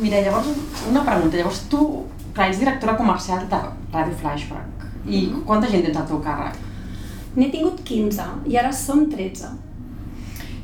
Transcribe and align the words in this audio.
mira, 0.00 0.20
llavors, 0.24 0.48
una 0.90 1.04
pregunta. 1.04 1.36
Llavors, 1.36 1.62
tu, 1.70 2.06
clar, 2.34 2.48
ets 2.50 2.58
directora 2.60 2.96
comercial 2.96 3.46
de 3.50 3.60
Ràdio 3.92 4.16
Flashback. 4.20 4.86
I 5.06 5.26
Mhm. 5.26 5.44
quanta 5.46 5.68
gent 5.68 5.84
tens 5.84 5.96
al 5.96 6.06
teu 6.06 6.18
càrrec? 6.20 6.54
N'he 7.36 7.50
tingut 7.50 7.82
15 7.84 8.24
i 8.46 8.56
ara 8.58 8.72
som 8.72 9.06
13. 9.10 9.46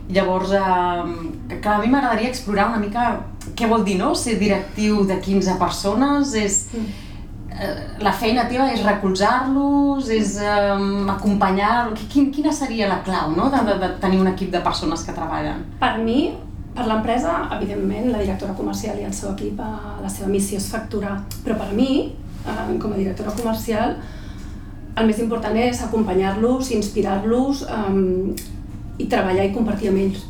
Llavors, 0.09 0.53
eh, 0.53 1.59
clar, 1.61 1.75
a 1.75 1.79
mi 1.83 1.89
m'agradaria 1.89 2.29
explorar 2.29 2.69
una 2.69 2.79
mica 2.79 3.21
què 3.57 3.69
vol 3.69 3.85
dir, 3.85 3.97
no?, 3.99 4.15
ser 4.15 4.37
directiu 4.39 5.05
de 5.05 5.19
15 5.21 5.57
persones, 5.59 6.35
és... 6.35 6.69
eh, 7.51 7.97
La 8.01 8.13
feina 8.13 8.47
teva 8.49 8.71
és 8.73 8.83
recolzar-los, 8.85 10.09
és 10.11 10.37
eh, 10.39 11.11
acompanyar-los... 11.11 11.99
Quin, 12.13 12.31
quina 12.31 12.53
seria 12.53 12.89
la 12.89 13.01
clau, 13.03 13.33
no?, 13.37 13.49
de, 13.51 13.65
de, 13.65 13.79
de 13.79 13.89
tenir 14.01 14.21
un 14.21 14.29
equip 14.29 14.51
de 14.53 14.61
persones 14.61 15.03
que 15.03 15.13
treballen? 15.13 15.65
Per 15.81 15.99
mi, 16.05 16.35
per 16.77 16.87
l'empresa, 16.87 17.49
evidentment, 17.57 18.11
la 18.13 18.21
directora 18.21 18.55
comercial 18.57 19.01
i 19.01 19.07
el 19.09 19.15
seu 19.17 19.33
equip, 19.33 19.61
eh, 19.61 19.97
la 20.03 20.11
seva 20.13 20.29
missió 20.29 20.61
és 20.61 20.69
facturar. 20.73 21.17
Però 21.45 21.57
per 21.57 21.73
mi, 21.73 22.13
eh, 22.45 22.79
com 22.79 22.93
a 22.93 23.01
directora 23.01 23.33
comercial, 23.33 23.97
el 24.97 25.07
més 25.07 25.19
important 25.21 25.57
és 25.57 25.83
acompanyar-los, 25.83 26.71
inspirar-los 26.77 27.65
eh, 27.69 28.35
i 28.99 29.09
treballar 29.09 29.49
i 29.49 29.55
compartir 29.55 29.89
amb 29.89 30.03
ells. 30.05 30.27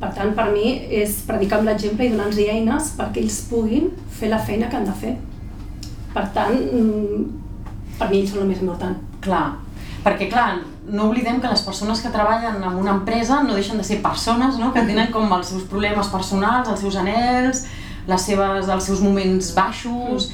Per 0.00 0.12
tant, 0.16 0.34
per 0.36 0.46
mi 0.52 0.68
és 1.00 1.18
predicar 1.28 1.58
amb 1.58 1.68
l'exemple 1.68 2.06
i 2.06 2.12
donar-los 2.12 2.38
eines 2.40 2.94
perquè 2.96 3.20
ells 3.20 3.42
puguin 3.50 3.90
fer 4.08 4.30
la 4.32 4.38
feina 4.40 4.68
que 4.68 4.76
han 4.76 4.88
de 4.88 4.96
fer. 4.96 5.16
Per 6.14 6.26
tant, 6.36 6.56
mm, 6.56 7.24
per 7.98 8.08
mi 8.10 8.20
ells 8.20 8.32
són 8.32 8.44
el 8.44 8.48
més 8.52 8.62
important. 8.64 8.96
Clar, 9.20 9.58
perquè 10.04 10.30
clar, 10.30 10.60
no 10.90 11.08
oblidem 11.10 11.40
que 11.40 11.50
les 11.50 11.62
persones 11.62 12.00
que 12.00 12.12
treballen 12.12 12.62
en 12.62 12.76
una 12.80 12.96
empresa 12.98 13.42
no 13.44 13.54
deixen 13.54 13.78
de 13.78 13.84
ser 13.84 14.00
persones, 14.02 14.58
no?, 14.58 14.72
que 14.72 14.84
tenen 14.88 15.12
com 15.12 15.30
els 15.36 15.52
seus 15.52 15.66
problemes 15.70 16.08
personals, 16.12 16.68
els 16.68 16.80
seus 16.80 16.96
anells, 16.96 17.64
les 18.08 18.28
seves, 18.30 18.68
els 18.68 18.92
seus 18.92 19.02
moments 19.04 19.54
baixos... 19.56 20.32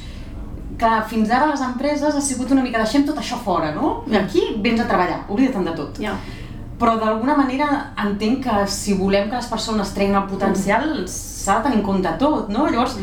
Clar, 0.77 1.07
fins 1.09 1.31
ara 1.33 1.47
les 1.49 1.63
empreses 1.65 2.13
ha 2.13 2.21
sigut 2.21 2.51
una 2.53 2.61
mica 2.61 2.83
deixem 2.83 3.07
tot 3.09 3.17
això 3.17 3.39
fora, 3.41 3.71
no? 3.73 4.03
I 4.13 4.19
aquí 4.19 4.43
vens 4.61 4.83
a 4.83 4.85
treballar, 4.85 5.23
oblida't 5.33 5.65
de 5.65 5.73
tot. 5.73 5.97
Ja. 6.03 6.13
Però 6.77 6.99
d'alguna 7.01 7.33
manera 7.39 7.69
entenc 8.03 8.43
que 8.45 8.57
si 8.69 8.93
volem 8.99 9.31
que 9.31 9.39
les 9.39 9.49
persones 9.49 9.95
treguin 9.97 10.19
el 10.19 10.27
potencial 10.29 10.91
s'ha 11.09 11.57
de 11.57 11.69
tenir 11.71 11.79
en 11.79 11.87
compte 11.87 12.13
tot, 12.21 12.51
no? 12.53 12.67
Llavors, 12.69 12.99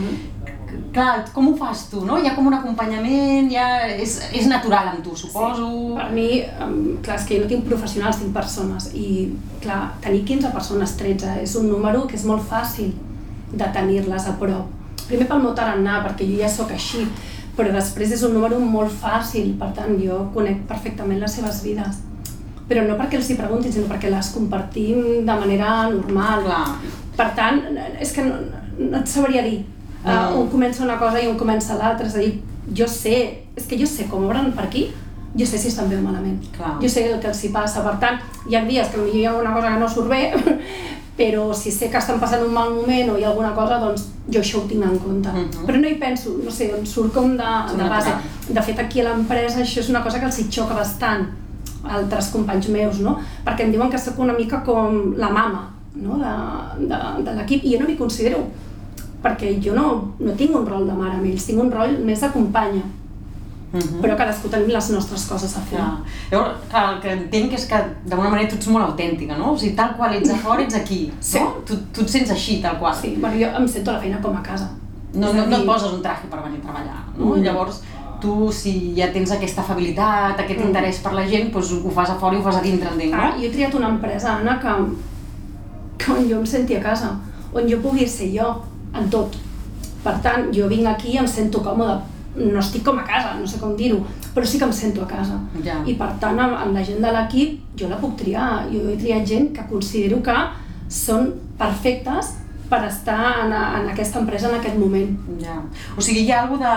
clar, 0.93 1.25
com 1.33 1.49
ho 1.49 1.55
fas 1.57 1.87
tu, 1.91 2.03
no? 2.05 2.17
Hi 2.19 2.29
ha 2.29 2.35
com 2.35 2.47
un 2.49 2.55
acompanyament, 2.57 3.49
ja 3.51 3.65
és, 3.89 4.17
és 4.35 4.47
natural 4.51 4.91
amb 4.91 5.03
tu, 5.05 5.15
suposo. 5.17 5.69
Per 5.97 6.09
mi, 6.13 6.27
clar, 7.05 7.17
és 7.17 7.27
que 7.27 7.37
jo 7.37 7.43
no 7.43 7.49
tinc 7.51 7.67
professionals, 7.67 8.21
tinc 8.21 8.33
persones 8.35 8.91
i, 8.97 9.07
clar, 9.63 9.81
tenir 10.03 10.23
15 10.29 10.53
persones, 10.55 10.95
13, 10.99 11.41
és 11.43 11.57
un 11.59 11.69
número 11.71 12.05
que 12.09 12.17
és 12.19 12.25
molt 12.29 12.45
fàcil 12.49 12.93
de 13.53 13.67
tenir-les 13.75 14.29
a 14.29 14.37
prop. 14.39 14.71
Primer 15.07 15.27
pel 15.29 15.43
meu 15.43 15.53
tarannà, 15.57 15.99
perquè 16.05 16.27
jo 16.29 16.39
ja 16.39 16.49
sóc 16.49 16.71
així, 16.73 17.03
però 17.57 17.73
després 17.73 18.13
és 18.15 18.23
un 18.25 18.33
número 18.37 18.57
molt 18.59 18.93
fàcil, 19.03 19.53
per 19.59 19.73
tant, 19.77 19.93
jo 20.01 20.23
conec 20.33 20.63
perfectament 20.69 21.21
les 21.21 21.37
seves 21.37 21.61
vides. 21.65 22.01
Però 22.69 22.85
no 22.87 22.95
perquè 22.97 23.19
els 23.19 23.29
hi 23.29 23.37
preguntin, 23.37 23.73
sinó 23.75 23.89
perquè 23.89 24.09
les 24.09 24.31
compartim 24.33 25.25
de 25.27 25.35
manera 25.35 25.89
normal. 25.91 26.47
Clar. 26.47 26.65
Per 27.17 27.29
tant, 27.37 27.59
és 28.01 28.13
que 28.15 28.23
no, 28.25 28.39
no 28.79 29.01
et 29.01 29.11
sabria 29.11 29.43
dir. 29.45 29.59
Uh, 30.03 30.09
Mm. 30.09 30.39
un 30.41 30.49
comença 30.49 30.83
una 30.83 30.97
cosa 30.99 31.21
i 31.21 31.27
un 31.27 31.37
comença 31.37 31.77
l'altra, 31.77 32.05
és 32.07 32.15
a 32.15 32.19
dir, 32.19 32.41
jo 32.75 32.87
sé, 32.87 33.43
és 33.55 33.65
que 33.65 33.77
jo 33.79 33.85
sé 33.87 34.05
com 34.11 34.25
obren 34.25 34.51
per 34.51 34.65
aquí, 34.65 34.91
jo 35.35 35.45
sé 35.45 35.57
si 35.57 35.67
estan 35.69 35.89
bé 35.89 35.97
o 35.97 36.01
malament. 36.01 36.41
Clar. 36.57 36.77
Jo 36.81 36.89
sé 36.89 37.05
el 37.11 37.19
que 37.21 37.27
els 37.27 37.43
hi 37.43 37.49
passa, 37.49 37.81
per 37.81 37.97
tant, 37.99 38.19
hi 38.49 38.55
ha 38.55 38.65
dies 38.65 38.87
que 38.87 38.97
potser 38.97 39.15
hi 39.15 39.25
ha 39.25 39.33
una 39.37 39.53
cosa 39.53 39.69
que 39.71 39.79
no 39.79 39.87
surt 39.89 40.09
bé, 40.09 40.33
però 41.17 41.53
si 41.53 41.71
sé 41.71 41.89
que 41.89 41.97
estan 41.97 42.19
passant 42.19 42.43
un 42.43 42.53
mal 42.53 42.73
moment 42.73 43.11
o 43.11 43.17
hi 43.17 43.23
ha 43.23 43.29
alguna 43.29 43.53
cosa, 43.53 43.77
doncs 43.79 44.07
jo 44.29 44.39
això 44.41 44.57
ho 44.59 44.67
tinc 44.67 44.83
en 44.83 44.97
compte. 44.99 45.29
Mhm. 45.29 45.65
Però 45.67 45.79
no 45.79 45.87
hi 45.87 45.95
penso, 45.95 46.35
no 46.43 46.51
sé, 46.51 46.71
em 46.77 46.85
surt 46.85 47.13
com 47.13 47.37
de, 47.37 47.51
de 47.77 47.89
base. 47.89 48.11
De 48.49 48.61
fet, 48.61 48.79
aquí 48.79 48.99
a 49.01 49.03
l'empresa 49.09 49.61
això 49.61 49.79
és 49.79 49.89
una 49.89 50.03
cosa 50.03 50.19
que 50.19 50.25
els 50.25 50.39
hi 50.39 50.47
xoca 50.49 50.73
bastant 50.75 51.27
altres 51.83 52.29
companys 52.31 52.67
meus, 52.69 52.99
no? 52.99 53.17
Perquè 53.45 53.65
em 53.65 53.71
diuen 53.71 53.89
que 53.91 53.97
sóc 53.99 54.19
una 54.19 54.33
mica 54.33 54.61
com 54.63 55.13
la 55.17 55.29
mama 55.29 55.69
no? 55.95 56.17
de, 56.17 56.87
de, 56.87 56.99
de 57.23 57.33
l'equip 57.37 57.63
i 57.63 57.73
jo 57.73 57.79
no 57.81 57.87
m'hi 57.87 57.97
considero 57.97 58.39
perquè 59.23 59.53
jo 59.63 59.73
no, 59.73 60.13
no 60.19 60.33
tinc 60.33 60.55
un 60.55 60.65
rol 60.67 60.85
de 60.87 60.93
mare 60.93 61.15
amb 61.15 61.25
ells, 61.25 61.45
tinc 61.47 61.61
un 61.61 61.71
rol 61.71 61.97
més 62.03 62.19
de 62.21 62.29
companya, 62.29 62.81
Mhm. 63.73 64.01
però 64.03 64.15
cadascú 64.15 64.49
tenim 64.49 64.67
les 64.69 64.89
nostres 64.91 65.25
coses 65.25 65.55
a 65.57 65.61
fer. 65.61 65.79
Clar. 65.79 65.97
Llavors, 66.31 66.57
clar, 66.69 66.93
el 66.93 66.99
que 67.01 67.11
entenc 67.11 67.53
és 67.53 67.65
que 67.65 67.75
d'alguna 68.05 68.29
manera 68.29 68.49
tu 68.49 68.55
ets 68.55 68.67
molt 68.67 68.85
autèntica, 68.85 69.35
no? 69.37 69.53
O 69.53 69.57
sigui, 69.57 69.75
tal 69.75 69.95
qual 69.97 70.13
ets 70.13 70.29
a 70.29 70.35
fora, 70.35 70.61
ets 70.61 70.75
aquí, 70.75 71.11
Sí. 71.19 71.39
no? 71.39 71.55
Tu, 71.65 71.75
tu 71.91 72.01
et 72.01 72.07
sents 72.09 72.29
així, 72.29 72.61
tal 72.61 72.77
qual. 72.77 72.93
Sí, 72.93 73.15
bueno, 73.19 73.35
jo 73.35 73.47
em 73.61 73.67
sento 73.67 73.91
la 73.91 73.99
feina 73.99 74.21
com 74.21 74.35
a 74.37 74.43
casa. 74.43 74.69
No, 75.15 75.27
És 75.29 75.33
no, 75.35 75.41
a 75.41 75.45
no 75.47 75.55
et 75.55 75.59
dir, 75.61 75.65
poses 75.65 75.91
un 75.91 76.01
traje 76.03 76.27
per 76.29 76.39
venir 76.43 76.59
a 76.59 76.61
treballar, 76.61 77.03
no? 77.17 77.25
Mm. 77.35 77.41
Llavors, 77.43 77.81
tu, 78.21 78.51
si 78.51 78.93
ja 78.95 79.11
tens 79.11 79.31
aquesta 79.31 79.61
afabilitat, 79.61 80.39
aquest 80.39 80.59
Mm. 80.59 80.67
interès 80.67 80.99
per 81.01 81.13
la 81.13 81.25
gent, 81.27 81.51
doncs 81.51 81.71
ho 81.71 81.89
fas 81.89 82.09
a 82.11 82.15
fora 82.15 82.35
i 82.35 82.39
ho 82.39 82.43
fas 82.43 82.57
a 82.57 82.61
dintre, 82.61 82.89
entenc, 82.91 83.13
Ah, 83.13 83.29
no? 83.31 83.37
jo 83.41 83.45
he 83.47 83.49
triat 83.49 83.73
una 83.73 83.89
empresa, 83.89 84.37
Anna, 84.37 84.59
que, 84.59 84.67
que 85.97 86.11
on 86.11 86.29
jo 86.29 86.37
em 86.39 86.45
senti 86.45 86.75
a 86.75 86.81
casa, 86.81 87.17
on 87.53 87.67
jo 87.67 87.77
pugui 87.81 88.07
ser 88.07 88.29
jo, 88.31 88.61
en 88.93 89.09
tot. 89.09 89.35
Per 90.03 90.13
tant, 90.23 90.49
jo 90.55 90.67
vinc 90.67 90.87
aquí 90.87 91.13
i 91.13 91.17
em 91.21 91.27
sento 91.27 91.61
còmoda. 91.63 92.01
No 92.35 92.59
estic 92.59 92.83
com 92.83 92.97
a 92.97 93.03
casa, 93.05 93.35
no 93.39 93.45
sé 93.47 93.59
com 93.61 93.75
dir-ho, 93.77 93.99
però 94.33 94.45
sí 94.45 94.57
que 94.57 94.65
em 94.65 94.73
sento 94.73 95.03
a 95.03 95.07
casa. 95.07 95.39
Ja. 95.63 95.75
I 95.85 95.93
per 95.99 96.09
tant, 96.19 96.39
amb, 96.39 96.55
amb 96.57 96.73
la 96.73 96.83
gent 96.83 97.01
de 97.03 97.11
l'equip, 97.13 97.59
jo 97.77 97.89
la 97.91 97.99
puc 98.01 98.15
triar. 98.17 98.65
Jo 98.71 98.87
he 98.89 98.97
triat 98.97 99.27
gent 99.29 99.51
que 99.53 99.65
considero 99.69 100.21
que 100.25 100.35
són 100.89 101.29
perfectes 101.59 102.33
per 102.69 102.81
estar 102.87 103.19
en, 103.43 103.53
en 103.53 103.89
aquesta 103.91 104.19
empresa 104.19 104.49
en 104.49 104.55
aquest 104.59 104.77
moment. 104.81 105.13
Ja. 105.43 105.59
O 105.95 106.01
sigui, 106.01 106.25
hi 106.25 106.31
ha 106.33 106.41
alguna 106.47 106.73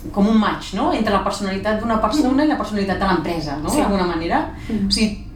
de 0.00 0.10
com 0.14 0.26
un 0.32 0.38
match, 0.40 0.72
no?, 0.78 0.94
entre 0.96 1.12
la 1.12 1.22
personalitat 1.22 1.80
d'una 1.82 1.98
persona 2.00 2.44
i 2.44 2.48
la 2.48 2.56
personalitat 2.56 2.98
de 3.02 3.06
l'empresa, 3.10 3.58
no?, 3.60 3.68
Sí. 3.68 3.82
d'alguna 3.82 4.06
manera. 4.08 4.38
Mm. 4.68 4.86
O 4.88 4.90
sigui, 4.90 5.26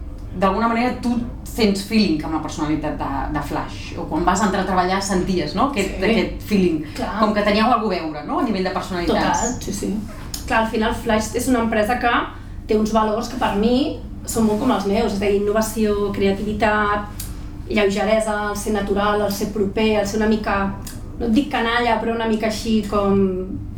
d'alguna 0.40 0.68
manera 0.68 0.94
tu 1.04 1.12
tens 1.56 1.82
feeling 1.86 2.22
amb 2.24 2.34
la 2.34 2.42
personalitat 2.42 2.96
de, 2.98 3.10
de 3.34 3.42
Flash, 3.48 3.96
o 3.98 4.04
quan 4.10 4.24
vas 4.26 4.42
entrar 4.42 4.62
a 4.62 4.66
treballar 4.66 5.00
senties, 5.02 5.54
no?, 5.54 5.68
aquest, 5.70 5.98
Sí. 6.00 6.04
aquest 6.10 6.42
feeling, 6.48 6.80
Clar. 6.96 7.18
com 7.20 7.34
que 7.34 7.42
teníeu 7.46 7.66
alguna 7.70 7.96
a 7.96 8.00
veure, 8.02 8.24
no?, 8.26 8.38
a 8.40 8.42
nivell 8.42 8.64
de 8.64 8.70
personalitats. 8.70 9.40
Total, 9.44 9.62
sí, 9.62 9.72
sí. 9.72 9.92
Clar, 10.46 10.62
al 10.64 10.70
final 10.70 10.94
Flash 10.94 11.34
és 11.38 11.46
una 11.48 11.60
empresa 11.60 11.98
que 11.98 12.10
té 12.66 12.76
uns 12.78 12.92
valors 12.92 13.28
que 13.28 13.36
per 13.40 13.54
mi 13.56 14.00
són 14.26 14.46
molt 14.46 14.58
com 14.60 14.70
els 14.72 14.86
meus, 14.86 15.12
és 15.12 15.20
a 15.22 15.26
dir, 15.26 15.36
innovació, 15.42 16.10
creativitat, 16.12 17.06
lleugeresa, 17.68 18.50
el 18.50 18.56
ser 18.56 18.72
natural, 18.72 19.20
el 19.22 19.32
ser 19.32 19.48
proper, 19.52 20.00
el 20.00 20.06
ser 20.06 20.18
una 20.20 20.28
mica, 20.28 20.74
no 21.18 21.26
et 21.26 21.32
dic 21.32 21.50
canalla, 21.52 21.98
però 22.00 22.14
una 22.14 22.26
mica 22.28 22.46
així 22.50 22.82
com... 22.90 23.20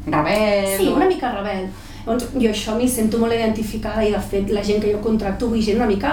Rebel... 0.06 0.76
Sí, 0.78 0.88
o- 0.88 0.96
una 0.96 1.06
mica 1.10 1.32
rebel. 1.34 1.68
Llavors, 2.06 2.28
jo 2.38 2.48
això 2.50 2.76
m'hi 2.78 2.86
sento 2.88 3.18
molt 3.18 3.34
identificada 3.34 4.04
i 4.06 4.12
de 4.14 4.20
fet 4.22 4.50
la 4.54 4.62
gent 4.62 4.78
que 4.82 4.92
jo 4.94 5.00
contracto 5.02 5.48
vull 5.50 5.62
gent 5.62 5.80
una 5.80 5.88
mica 5.90 6.12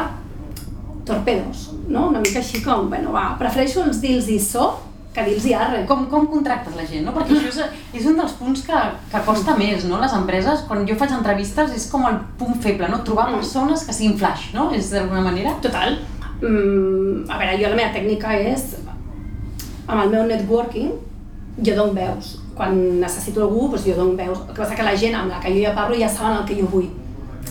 torpedos, 1.06 1.70
no? 1.88 2.08
Una 2.10 2.20
mica 2.24 2.40
així 2.40 2.62
com, 2.64 2.90
bueno, 2.90 3.12
va, 3.12 3.36
prefereixo 3.40 3.84
els 3.84 4.00
dils 4.02 4.28
i 4.32 4.40
so 4.40 4.72
que 5.14 5.22
dils 5.28 5.44
i 5.46 5.52
arre. 5.54 5.84
Com, 5.86 6.08
com 6.10 6.26
contractes 6.32 6.74
la 6.76 6.86
gent, 6.90 7.04
no? 7.06 7.12
Perquè 7.14 7.36
això 7.38 7.50
és, 7.52 7.82
és 8.00 8.06
un 8.10 8.16
dels 8.18 8.32
punts 8.40 8.64
que, 8.66 8.80
que 9.12 9.20
costa 9.28 9.54
més, 9.60 9.84
no? 9.86 10.00
Les 10.02 10.14
empreses, 10.18 10.64
quan 10.68 10.88
jo 10.90 10.96
faig 10.98 11.12
entrevistes, 11.14 11.76
és 11.76 11.86
com 11.92 12.08
el 12.10 12.18
punt 12.40 12.56
feble, 12.64 12.88
no? 12.90 13.04
Trobar 13.06 13.28
Mm. 13.30 13.36
persones 13.44 13.84
que 13.86 13.94
siguin 13.94 14.18
flash, 14.18 14.54
no? 14.56 14.72
És 14.74 14.90
d'alguna 14.90 15.22
manera? 15.22 15.54
Total. 15.62 16.00
Mm, 16.42 17.30
a 17.30 17.38
veure, 17.38 17.60
jo 17.62 17.70
la 17.70 17.76
meva 17.78 17.94
tècnica 17.94 18.34
és, 18.40 18.64
amb 19.88 20.02
el 20.02 20.10
meu 20.10 20.26
networking, 20.28 20.90
jo 21.62 21.76
dono 21.78 21.94
veus. 21.94 22.40
Quan 22.58 23.00
necessito 23.00 23.44
algú, 23.46 23.68
doncs 23.70 23.86
jo 23.86 23.94
dono 23.96 24.18
veus. 24.18 24.40
El 24.48 24.54
que 24.56 24.62
passa 24.64 24.76
que 24.76 24.84
la 24.88 24.96
gent 24.98 25.16
amb 25.16 25.30
la 25.30 25.40
que 25.40 25.54
jo 25.54 25.62
ja 25.62 25.76
parlo 25.78 25.96
ja 26.00 26.10
saben 26.10 26.40
el 26.42 26.46
que 26.50 26.58
jo 26.60 26.68
vull. 26.72 26.90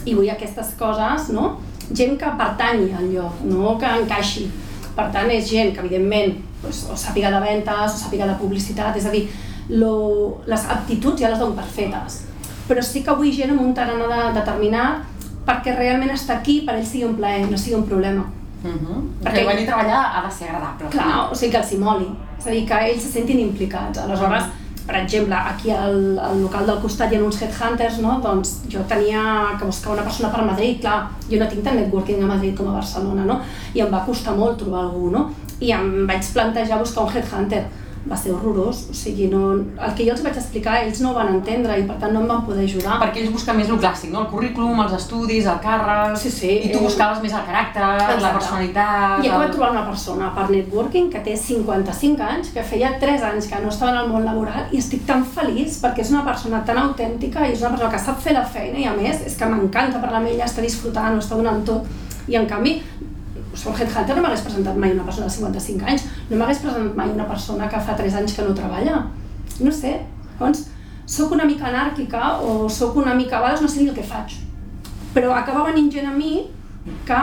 I 0.05 0.15
vull 0.19 0.29
aquestes 0.31 0.75
coses, 0.79 1.29
no? 1.31 1.59
Gent 1.95 2.19
que 2.19 2.33
pertanyi 2.39 2.93
al 2.97 3.09
lloc, 3.13 3.43
no 3.45 3.77
que 3.79 3.87
encaixi. 4.01 4.49
Per 4.97 5.07
tant, 5.13 5.31
és 5.33 5.49
gent 5.49 5.73
que, 5.75 5.81
evidentment, 5.81 6.35
doncs, 6.63 6.85
o 6.93 6.97
sàpiga 6.97 7.31
de 7.33 7.41
ventes, 7.41 7.95
o 7.95 7.99
sàpiga 7.99 8.27
de 8.29 8.37
publicitat, 8.41 8.97
és 8.97 9.07
a 9.09 9.15
dir, 9.15 9.27
lo, 9.69 10.43
les 10.47 10.67
aptituds 10.69 11.21
ja 11.21 11.31
les 11.33 11.41
dono 11.41 11.57
per 11.57 11.65
fetes. 11.65 12.23
Però 12.69 12.83
sí 12.85 13.03
que 13.05 13.15
vull 13.19 13.33
gent 13.35 13.55
amb 13.55 13.65
un 13.65 13.75
tarannà 13.75 14.09
de, 14.11 14.21
determinat 14.39 15.09
perquè 15.47 15.75
realment 15.75 16.13
estar 16.15 16.39
aquí 16.39 16.61
per 16.67 16.77
ell 16.79 16.87
sigui 16.87 17.09
un 17.09 17.17
plaer, 17.19 17.49
no 17.51 17.59
sigui 17.59 17.77
un 17.77 17.87
problema. 17.87 18.25
Uh 18.63 18.71
-huh. 18.71 18.99
Perquè- 19.25 19.47
venir 19.47 19.65
a 19.65 19.75
treballar 19.75 20.03
ha 20.15 20.27
de 20.27 20.35
ser 20.35 20.49
agradable. 20.49 20.89
Clar, 20.89 21.31
o 21.31 21.35
sigui 21.35 21.51
que 21.51 21.59
els 21.59 21.73
hi 21.73 21.79
moli, 21.79 22.09
és 22.39 22.47
a 22.47 22.51
dir, 22.51 22.67
que 22.67 22.75
ells 22.75 23.03
se 23.03 23.09
sentin 23.09 23.39
implicats. 23.41 23.99
Aleshores, 23.99 24.45
per 24.87 24.97
exemple, 24.99 25.35
aquí 25.35 25.71
al, 25.71 26.19
al 26.19 26.41
local 26.43 26.67
del 26.67 26.81
costat 26.83 27.13
hi 27.13 27.19
ha 27.19 27.23
uns 27.23 27.39
headhunters, 27.43 28.01
no? 28.03 28.17
doncs 28.25 28.57
jo 28.73 28.83
tenia 28.91 29.23
que 29.59 29.69
buscar 29.69 29.95
una 29.95 30.07
persona 30.07 30.33
per 30.33 30.43
Madrid, 30.49 30.81
clar, 30.83 31.13
jo 31.29 31.39
no 31.39 31.49
tinc 31.51 31.63
tant 31.67 31.79
networking 31.79 32.25
a 32.25 32.31
Madrid 32.33 32.57
com 32.59 32.73
a 32.73 32.79
Barcelona, 32.81 33.27
no? 33.29 33.39
i 33.75 33.85
em 33.85 33.93
va 33.93 34.03
costar 34.07 34.35
molt 34.39 34.59
trobar 34.63 34.87
algú, 34.87 35.13
no? 35.15 35.29
i 35.63 35.71
em 35.71 36.03
vaig 36.09 36.27
plantejar 36.35 36.81
buscar 36.83 37.07
un 37.07 37.15
headhunter. 37.15 37.63
Va 38.13 38.17
ser 38.21 38.33
horrorós, 38.35 38.83
o 38.93 38.95
sigui, 38.95 39.27
no, 39.33 39.41
el 39.57 39.95
que 39.97 40.05
jo 40.07 40.13
els 40.13 40.23
vaig 40.25 40.37
explicar 40.37 40.77
ells 40.85 41.01
no 41.01 41.11
ho 41.11 41.15
van 41.17 41.31
entendre 41.35 41.79
i 41.81 41.87
per 41.89 41.97
tant 42.03 42.13
no 42.13 42.21
em 42.23 42.29
van 42.29 42.43
poder 42.47 42.67
ajudar. 42.69 42.99
Perquè 43.01 43.23
ells 43.23 43.33
busquen 43.33 43.57
més 43.57 43.71
el 43.73 43.81
clàssic, 43.81 44.11
no? 44.13 44.27
El 44.27 44.31
currículum, 44.35 44.83
els 44.85 44.93
estudis, 44.99 45.47
el 45.49 45.59
càrrec... 45.65 46.17
Sí, 46.21 46.31
sí, 46.31 46.51
I 46.67 46.71
tu 46.75 46.79
eh, 46.79 46.85
buscaves 46.85 47.23
més 47.25 47.33
el 47.33 47.45
caràcter, 47.49 47.83
Exacte. 47.97 48.23
la 48.27 48.33
personalitat... 48.37 49.17
I 49.25 49.27
he 49.27 49.31
el- 49.31 49.33
acabat 49.33 49.55
trobant 49.57 49.77
una 49.79 49.87
persona 49.89 50.31
per 50.37 50.47
networking 50.53 51.09
que 51.13 51.25
té 51.25 51.37
55 51.37 52.23
anys, 52.29 52.53
que 52.55 52.63
feia 52.69 52.93
3 53.01 53.23
anys 53.33 53.49
que 53.51 53.61
no 53.65 53.73
estava 53.73 53.95
en 53.97 54.01
el 54.05 54.13
món 54.13 54.25
laboral 54.29 54.69
i 54.73 54.79
estic 54.83 55.07
tan 55.09 55.25
feliç 55.25 55.81
perquè 55.83 56.05
és 56.05 56.13
una 56.13 56.25
persona 56.27 56.61
tan 56.69 56.79
autèntica 56.85 57.47
i 57.49 57.53
és 57.57 57.63
una 57.65 57.71
persona 57.75 57.91
que 57.97 58.03
sap 58.05 58.21
fer 58.21 58.37
la 58.37 58.45
feina 58.45 58.79
i 58.79 58.85
a 58.91 58.93
més 58.99 59.25
és 59.27 59.37
que 59.41 59.49
m'encanta 59.49 60.01
parlar 60.03 60.21
amb 60.21 60.29
ella, 60.35 60.45
està 60.51 60.61
disfrutant, 60.65 61.17
ho 61.17 61.23
està 61.25 61.39
donant 61.41 61.65
tot 61.67 61.89
i 62.29 62.37
en 62.39 62.45
canvi 62.47 62.77
som 63.55 63.75
Headhunter 63.75 64.17
no 64.17 64.23
m'hagués 64.23 64.41
presentat 64.43 64.77
mai 64.77 64.93
una 64.93 65.05
persona 65.05 65.27
de 65.27 65.33
55 65.33 65.85
anys, 65.87 66.05
no 66.31 66.37
m'hagués 66.37 66.59
presentat 66.65 66.97
mai 66.97 67.11
una 67.11 67.25
persona 67.29 67.69
que 67.69 67.81
fa 67.81 67.95
3 67.97 68.15
anys 68.15 68.33
que 68.37 68.43
no 68.43 68.55
treballa. 68.55 69.07
No 69.61 69.71
sé, 69.73 70.01
llavors, 70.41 70.67
sóc 71.07 71.33
una 71.33 71.45
mica 71.45 71.67
anàrquica 71.69 72.39
o 72.41 72.69
sóc 72.69 72.97
una 72.97 73.15
mica, 73.15 73.39
a 73.39 73.41
vegades 73.43 73.61
no 73.63 73.69
sé 73.69 73.83
ni 73.83 73.89
el 73.89 73.95
que 73.95 74.03
faig, 74.03 74.37
però 75.15 75.33
acaba 75.37 75.65
venint 75.71 75.91
gent 75.93 76.07
a 76.09 76.13
mi 76.13 76.47
que 77.07 77.19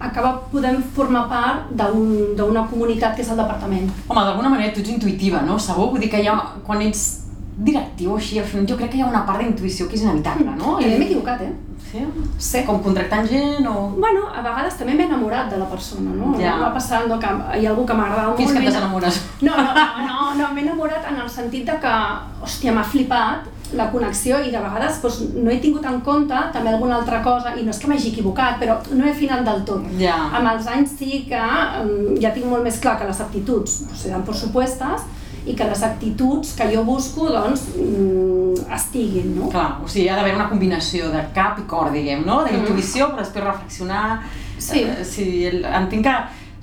acaba 0.00 0.40
podent 0.50 0.80
formar 0.94 1.28
part 1.28 1.70
d'un- 1.70 2.34
d'una 2.36 2.66
comunitat 2.66 3.14
que 3.14 3.22
és 3.22 3.28
el 3.30 3.36
departament. 3.36 3.90
Home, 4.08 4.20
d'alguna 4.24 4.48
manera 4.48 4.72
tu 4.72 4.80
ets 4.80 4.90
intuïtiva, 4.90 5.42
no? 5.42 5.58
Segur, 5.58 5.90
vull 5.90 6.00
dir 6.00 6.10
que 6.10 6.26
ha, 6.28 6.38
quan 6.66 6.80
ets 6.82 7.20
directiu 7.56 8.16
així, 8.16 8.38
al 8.38 8.44
final 8.44 8.66
jo 8.66 8.76
crec 8.76 8.90
que 8.90 8.96
hi 8.98 9.02
ha 9.02 9.06
una 9.06 9.24
part 9.26 9.38
d'intuïció 9.40 9.86
que 9.88 9.94
és 9.94 10.02
inevitable, 10.02 10.46
no? 10.56 10.80
I 10.80 10.84
m'he 10.98 11.04
equivocat, 11.06 11.40
eh? 11.42 11.52
Sí? 11.94 12.04
Sí. 12.42 12.62
Com 12.66 12.80
contractant 12.82 13.28
gent 13.30 13.66
o... 13.70 13.74
Bueno, 13.94 14.26
a 14.26 14.42
vegades 14.42 14.74
també 14.80 14.96
m'he 14.98 15.06
enamorat 15.06 15.52
de 15.52 15.60
la 15.60 15.68
persona, 15.70 16.10
no? 16.10 16.32
Ja. 16.40 16.56
Va 16.58 16.72
passant 16.74 17.06
que 17.06 17.32
hi 17.60 17.66
ha 17.66 17.70
algú 17.70 17.86
que 17.86 17.94
m'agradava 17.94 18.32
molt. 18.32 18.40
Fins 18.40 18.54
que 18.56 18.62
et 18.64 18.70
desenamores. 18.72 19.20
No, 19.46 19.54
no, 19.54 19.70
no, 19.76 20.06
no, 20.08 20.30
no 20.40 20.52
m'he 20.56 20.64
enamorat 20.66 21.06
en 21.12 21.20
el 21.22 21.30
sentit 21.30 21.68
de 21.70 21.78
que, 21.82 21.94
hòstia, 22.42 22.74
m'ha 22.74 22.82
flipat 22.82 23.50
la 23.78 23.88
connexió 23.90 24.38
i 24.42 24.50
de 24.52 24.60
vegades 24.60 25.00
doncs, 25.02 25.20
no 25.34 25.50
he 25.50 25.58
tingut 25.62 25.86
en 25.88 26.00
compte 26.06 26.40
també 26.54 26.72
alguna 26.72 26.98
altra 27.00 27.20
cosa, 27.24 27.54
i 27.58 27.64
no 27.66 27.72
és 27.74 27.80
que 27.80 27.90
m'hagi 27.90 28.10
equivocat, 28.12 28.58
però 28.62 28.78
no 28.92 29.06
he 29.06 29.12
afinat 29.14 29.44
del 29.46 29.62
tot. 29.68 29.86
Ja. 30.00 30.16
Amb 30.38 30.50
els 30.54 30.68
anys 30.70 30.96
sí 30.98 31.24
que 31.30 31.42
um, 31.80 32.14
ja 32.22 32.34
tinc 32.34 32.50
molt 32.50 32.66
més 32.66 32.80
clar 32.82 32.98
que 33.00 33.08
les 33.08 33.22
aptituds 33.22 33.84
pues, 33.86 34.02
seran 34.06 34.26
per 34.26 34.34
supuestes 34.38 35.06
i 35.46 35.54
que 35.54 35.64
les 35.68 35.82
actituds 35.84 36.54
que 36.56 36.66
jo 36.74 36.84
busco 36.84 37.26
doncs, 37.28 37.66
mm, 37.76 38.70
estiguin, 38.74 39.34
no? 39.38 39.48
Clar, 39.52 39.80
o 39.84 39.88
sigui, 39.88 40.08
ha 40.08 40.16
d'haver 40.16 40.34
una 40.36 40.48
combinació 40.48 41.10
de 41.12 41.20
cap 41.34 41.58
i 41.60 41.66
cor, 41.68 41.90
diguem, 41.92 42.24
no? 42.26 42.42
D'intuïció, 42.46 43.10
però 43.12 43.20
després 43.24 43.44
reflexionar... 43.44 44.22
Sí. 44.58 44.80
Eh, 44.84 45.04
sí, 45.04 45.44
el- 45.50 45.64
entenc 45.64 46.04
que... 46.06 46.14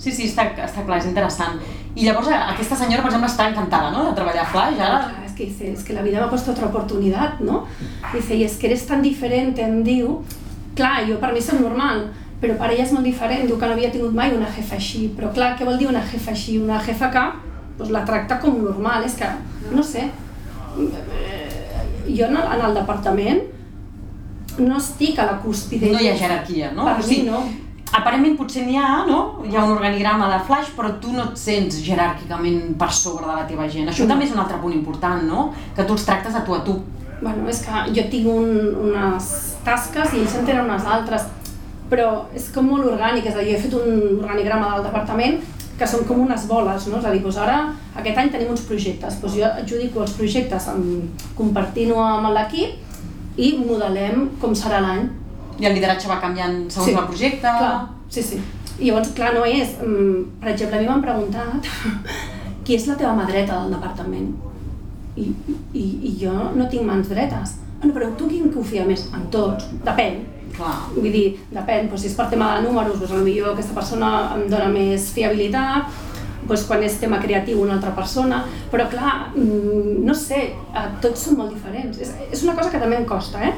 Sí, 0.02 0.10
sí, 0.12 0.26
està, 0.26 0.48
està 0.66 0.82
clar, 0.88 0.98
és 0.98 1.06
interessant. 1.06 1.60
I 1.94 2.08
llavors 2.08 2.32
eh, 2.32 2.40
aquesta 2.56 2.76
senyora, 2.80 3.04
per 3.04 3.12
exemple, 3.12 3.30
està 3.30 3.50
encantada, 3.52 3.92
no?, 3.94 4.08
de 4.08 4.16
treballar 4.18 4.48
a 4.48 4.50
Flash, 4.50 4.80
ara... 4.82 5.02
Es 5.26 5.34
que 5.38 5.46
dice, 5.46 5.72
es 5.74 5.84
que 5.84 5.94
la 5.94 6.02
vida 6.02 6.18
me 6.20 6.26
ha 6.26 6.30
puesto 6.30 6.52
otra 6.52 6.66
oportunidad, 6.68 7.40
¿no? 7.40 7.66
Dice, 8.14 8.36
y 8.36 8.44
es 8.44 8.58
que 8.58 8.66
eres 8.68 8.88
tan 8.88 9.04
diferente, 9.04 9.62
em 9.62 9.84
diu, 9.84 10.24
clar, 10.76 11.06
jo 11.08 11.20
per 11.22 11.34
mi 11.36 11.42
soc 11.42 11.60
normal, 11.62 12.08
però 12.42 12.58
per 12.58 12.72
ella 12.72 12.88
és 12.88 12.92
molt 12.96 13.06
diferent, 13.06 13.46
diu 13.46 13.60
que 13.62 13.68
no 13.70 13.76
havia 13.78 13.92
tingut 13.94 14.16
mai 14.18 14.34
una 14.34 14.50
jefa 14.50 14.76
així, 14.80 15.12
però 15.16 15.30
clar, 15.36 15.54
què 15.60 15.68
vol 15.70 15.78
dir 15.78 15.88
una 15.92 16.02
jefa 16.02 16.32
així? 16.34 16.58
Una 16.58 16.80
jefa 16.82 17.12
que 17.14 17.26
doncs, 17.78 17.92
la 17.92 18.04
tracta 18.06 18.40
com 18.40 18.62
normal, 18.64 19.04
és 19.06 19.16
que, 19.20 19.28
no 19.72 19.84
sé, 19.84 20.08
eh, 20.78 21.82
jo 22.08 22.26
en 22.28 22.38
el, 22.38 22.46
en 22.56 22.66
el 22.68 22.74
departament 22.76 23.42
no 24.60 24.78
estic 24.78 25.20
a 25.20 25.26
la 25.26 25.38
cúspide. 25.42 25.92
No 25.94 26.00
hi 26.02 26.10
ha 26.12 26.16
jerarquia, 26.18 26.72
no? 26.76 26.86
Per 26.86 27.00
O 27.00 27.04
sigui, 27.04 27.22
mi 27.24 27.30
no. 27.32 27.44
Aparentment 27.92 28.38
potser 28.40 28.62
n'hi 28.66 28.78
ha, 28.80 29.04
no? 29.08 29.44
Hi 29.44 29.56
ha 29.56 29.66
un 29.66 29.74
organigrama 29.74 30.30
de 30.32 30.40
Flash, 30.48 30.70
però 30.78 30.94
tu 31.04 31.12
no 31.12 31.26
et 31.32 31.38
sents 31.40 31.82
jeràrquicament 31.84 32.76
per 32.80 32.88
sobre 32.96 33.26
de 33.28 33.34
la 33.36 33.46
teva 33.48 33.68
gent. 33.68 33.90
Això 33.92 34.06
No. 34.06 34.14
també 34.14 34.26
és 34.26 34.32
un 34.32 34.40
altre 34.40 34.58
punt 34.62 34.74
important, 34.74 35.24
no? 35.28 35.52
Que 35.76 35.84
tu 35.84 35.94
els 35.94 36.06
tractes 36.06 36.36
a 36.36 36.44
tu 36.46 36.56
a 36.56 36.64
tu. 36.64 36.78
Bueno, 37.22 37.48
és 37.50 37.60
que 37.62 37.84
jo 37.94 38.06
tinc 38.10 38.28
un, 38.28 38.48
unes 38.92 39.58
tasques 39.66 40.14
i 40.14 40.22
ells 40.24 40.36
en 40.40 40.46
tenen 40.46 40.66
unes 40.66 40.86
altres, 40.86 41.28
però 41.92 42.26
és 42.34 42.48
com 42.56 42.66
molt 42.66 42.86
orgànic, 42.94 43.26
és 43.28 43.36
a 43.36 43.40
dir, 43.44 43.52
jo 43.52 43.58
he 43.58 43.62
fet 43.62 43.74
un 43.74 44.24
organigrama 44.24 44.76
del 44.76 44.84
departament 44.88 45.42
que 45.82 45.88
són 45.90 46.06
com 46.06 46.22
unes 46.22 46.46
boles, 46.50 46.86
no? 46.92 47.00
És 47.02 47.08
a 47.10 47.12
dir, 47.14 47.24
doncs 47.24 47.40
ara 47.42 47.58
aquest 47.98 48.18
any 48.22 48.30
tenim 48.34 48.52
uns 48.54 48.62
projectes, 48.70 49.18
doncs 49.22 49.36
jo 49.40 49.48
adjudico 49.50 50.04
els 50.06 50.14
projectes, 50.18 50.68
amb, 50.70 51.26
compartint-ho 51.38 51.98
amb 52.06 52.30
l'equip 52.36 53.40
i 53.42 53.52
modelem 53.64 54.28
com 54.42 54.54
serà 54.58 54.82
l'any. 54.86 55.08
I 55.62 55.68
el 55.70 55.76
lideratge 55.78 56.10
va 56.10 56.20
canviant 56.22 56.64
segons 56.74 56.90
Sí, 56.92 56.98
el 56.98 57.08
projecte. 57.10 57.56
Clar, 57.62 57.74
sí, 58.14 58.24
sí. 58.26 58.40
I 58.80 58.88
llavors, 58.90 59.12
clar, 59.18 59.34
no 59.36 59.44
és... 59.46 59.76
mm, 59.82 60.22
Per 60.42 60.50
exemple, 60.54 60.78
a 60.78 60.82
mi 60.82 60.88
m'han 60.90 61.04
preguntat 61.06 61.68
qui 62.66 62.78
és 62.78 62.88
la 62.90 62.96
teva 62.98 63.12
mà 63.18 63.28
dreta 63.30 63.60
del 63.62 63.76
departament? 63.76 64.32
I, 65.18 65.28
i, 65.76 65.86
i 66.08 66.14
jo 66.22 66.34
no 66.56 66.66
tinc 66.72 66.86
mans 66.88 67.10
dretes. 67.12 67.58
Ah, 67.82 67.86
no, 67.88 67.94
però 67.94 68.08
tu 68.18 68.30
qui 68.30 68.40
en 68.42 68.54
confia 68.54 68.86
més? 68.88 69.08
En 69.14 69.26
tots. 69.34 69.68
Depèn. 69.86 70.22
Clar. 70.56 70.78
Vull 70.96 71.12
dir, 71.12 71.26
depèn, 71.52 71.90
doncs, 71.90 72.04
si 72.04 72.12
és 72.12 72.16
per 72.18 72.28
tema 72.32 72.56
de 72.56 72.66
números, 72.68 73.00
doncs 73.00 73.12
potser 73.12 73.52
aquesta 73.54 73.76
persona 73.78 74.10
em 74.36 74.48
dona 74.52 74.70
més 74.74 75.12
fiabilitat, 75.16 75.92
doncs 76.48 76.66
quan 76.68 76.84
és 76.84 76.98
tema 77.00 77.22
creatiu 77.22 77.62
una 77.64 77.78
altra 77.78 77.94
persona, 77.96 78.44
però 78.72 78.88
clar, 78.90 79.32
mm, 79.36 80.02
no 80.06 80.14
sé, 80.18 80.42
eh, 80.52 80.88
tots 81.02 81.28
són 81.28 81.38
molt 81.38 81.54
diferents. 81.54 81.98
És, 82.00 82.14
és 82.32 82.44
una 82.44 82.56
cosa 82.56 82.70
que 82.70 82.80
també 82.80 82.98
em 82.98 83.06
costa, 83.06 83.40
eh? 83.40 83.54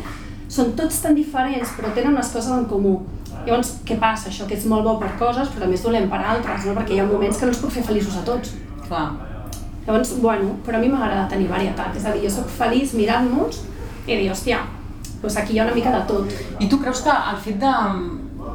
Són 0.48 0.74
tots 0.78 1.02
tan 1.02 1.16
diferents, 1.16 1.70
però 1.78 1.94
tenen 1.94 2.14
unes 2.14 2.30
coses 2.30 2.52
en 2.52 2.66
comú. 2.66 3.00
Llavors, 3.46 3.80
què 3.84 3.98
passa? 4.00 4.30
Això 4.30 4.46
que 4.48 4.56
és 4.56 4.66
molt 4.66 4.84
bo 4.84 5.00
per 5.00 5.10
coses, 5.20 5.50
però 5.50 5.66
també 5.66 5.76
és 5.76 5.84
dolent 5.84 6.10
per 6.10 6.20
altres, 6.22 6.66
no? 6.66 6.76
Perquè 6.78 6.94
hi 6.96 7.00
ha 7.00 7.06
moments 7.06 7.38
que 7.38 7.46
no 7.46 7.52
els 7.52 7.62
puc 7.64 7.72
fer 7.72 7.84
feliços 7.84 8.20
a 8.20 8.26
tots. 8.28 8.54
Clar. 8.88 9.08
Llavors, 9.88 10.14
bueno, 10.22 10.58
però 10.66 10.78
a 10.78 10.80
mi 10.80 10.88
m'agrada 10.88 11.28
tenir 11.28 11.50
varietat, 11.50 11.96
és 11.98 12.06
a 12.06 12.14
dir, 12.14 12.24
jo 12.24 12.30
sóc 12.30 12.48
feliç 12.48 12.94
mirant-nos 12.96 13.64
i 14.08 14.16
dir, 14.16 14.30
hòstia, 14.32 14.62
doncs 15.24 15.40
aquí 15.40 15.56
hi 15.56 15.60
ha 15.62 15.66
una 15.66 15.76
mica 15.76 15.94
de 15.96 16.04
tot. 16.10 16.34
I 16.60 16.70
tu 16.70 16.80
creus 16.84 17.02
que 17.06 17.18
el 17.34 17.42
fet 17.48 17.60
de... 17.64 17.74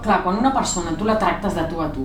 Clar, 0.04 0.20
quan 0.22 0.36
una 0.38 0.52
persona 0.54 0.92
tu 0.94 1.06
la 1.08 1.16
tractes 1.18 1.56
de 1.56 1.64
tu 1.66 1.80
a 1.82 1.88
tu, 1.90 2.04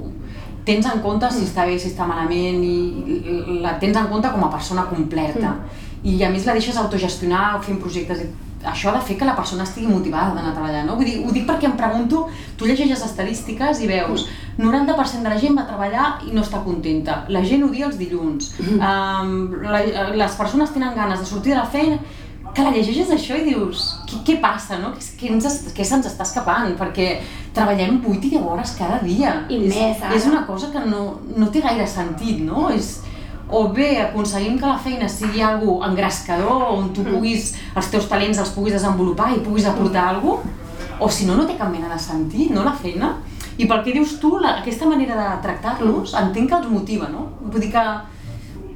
tens 0.65 0.87
en 0.89 1.01
compte 1.03 1.27
si 1.29 1.43
està 1.45 1.65
bé, 1.67 1.75
si 1.77 1.91
està 1.91 2.07
malament, 2.09 2.63
i 2.63 3.59
la 3.61 3.75
tens 3.81 3.99
en 3.99 4.07
compte 4.09 4.31
com 4.33 4.47
a 4.47 4.49
persona 4.53 4.87
completa. 4.89 5.51
I 6.03 6.15
a 6.25 6.31
més 6.33 6.47
la 6.47 6.55
deixes 6.57 6.79
autogestionar 6.79 7.59
fent 7.63 7.77
projectes 7.83 8.23
i 8.23 8.31
això 8.63 8.89
ha 8.89 8.95
de 8.95 9.03
fer 9.03 9.17
que 9.19 9.27
la 9.27 9.35
persona 9.35 9.65
estigui 9.67 9.89
motivada 9.91 10.33
d'anar 10.33 10.53
a 10.53 10.55
treballar, 10.55 10.85
no? 10.87 10.95
Vull 10.95 11.09
dir, 11.09 11.17
ho 11.19 11.31
dic 11.35 11.45
perquè 11.47 11.67
em 11.67 11.75
pregunto, 11.79 12.23
tu 12.57 12.67
llegeixes 12.69 13.03
estadístiques 13.05 13.81
i 13.83 13.89
veus 13.89 14.25
90% 14.57 15.25
de 15.25 15.33
la 15.33 15.39
gent 15.39 15.57
va 15.59 15.65
treballar 15.67 16.07
i 16.27 16.33
no 16.35 16.43
està 16.45 16.63
contenta, 16.63 17.23
la 17.27 17.43
gent 17.43 17.65
odia 17.67 17.89
els 17.89 17.99
dilluns, 17.99 18.53
um, 18.77 19.33
la, 19.67 19.83
les 20.15 20.37
persones 20.39 20.71
tenen 20.71 20.95
ganes 20.95 21.19
de 21.19 21.27
sortir 21.27 21.53
de 21.55 21.59
la 21.59 21.67
feina, 21.67 21.99
que 22.53 22.63
la 22.65 22.73
llegeixes 22.73 23.09
això 23.13 23.37
i 23.37 23.47
dius, 23.47 23.85
què, 24.09 24.19
què 24.27 24.35
passa, 24.41 24.77
no? 24.81 24.91
Què, 24.93 25.05
què, 25.19 25.31
ens, 25.33 25.47
què 25.73 25.85
se'ns 25.87 26.09
està 26.09 26.25
escapant? 26.27 26.75
Perquè 26.79 27.07
treballem 27.55 27.99
8 28.01 28.29
i 28.29 28.33
10 28.35 28.45
hores 28.45 28.75
cada 28.77 28.99
dia. 29.03 29.39
I 29.49 29.57
és, 29.57 29.73
més, 29.73 30.03
ara. 30.03 30.13
És 30.17 30.27
una 30.29 30.43
cosa 30.45 30.69
que 30.73 30.83
no, 30.85 31.19
no 31.35 31.49
té 31.53 31.63
gaire 31.65 31.87
sentit, 31.89 32.43
no? 32.45 32.67
És, 32.73 32.99
o 33.53 33.67
bé 33.73 33.89
aconseguim 34.01 34.57
que 34.59 34.69
la 34.69 34.79
feina 34.81 35.09
sigui 35.09 35.41
algo 35.45 35.79
engrescador, 35.85 36.69
on 36.77 36.91
tu 36.95 37.05
puguis, 37.05 37.53
els 37.75 37.89
teus 37.93 38.07
talents 38.09 38.39
els 38.41 38.53
puguis 38.55 38.73
desenvolupar 38.77 39.33
i 39.35 39.41
puguis 39.45 39.67
aportar 39.69 40.07
alguna 40.13 40.41
cosa, 40.41 40.59
o 41.03 41.09
si 41.09 41.25
no, 41.25 41.35
no 41.35 41.45
té 41.49 41.57
cap 41.57 41.71
mena 41.73 41.89
de 41.91 41.99
sentit, 41.99 42.51
no, 42.53 42.63
la 42.63 42.73
feina? 42.77 43.15
I 43.57 43.67
pel 43.69 43.83
que 43.85 43.93
dius 43.93 44.15
tu, 44.21 44.37
la, 44.41 44.59
aquesta 44.61 44.87
manera 44.89 45.17
de 45.17 45.29
tractar-los, 45.43 46.13
entenc 46.17 46.49
que 46.49 46.59
els 46.61 46.69
motiva, 46.71 47.09
no? 47.11 47.27
Vull 47.43 47.61
dir 47.61 47.71
que 47.73 47.83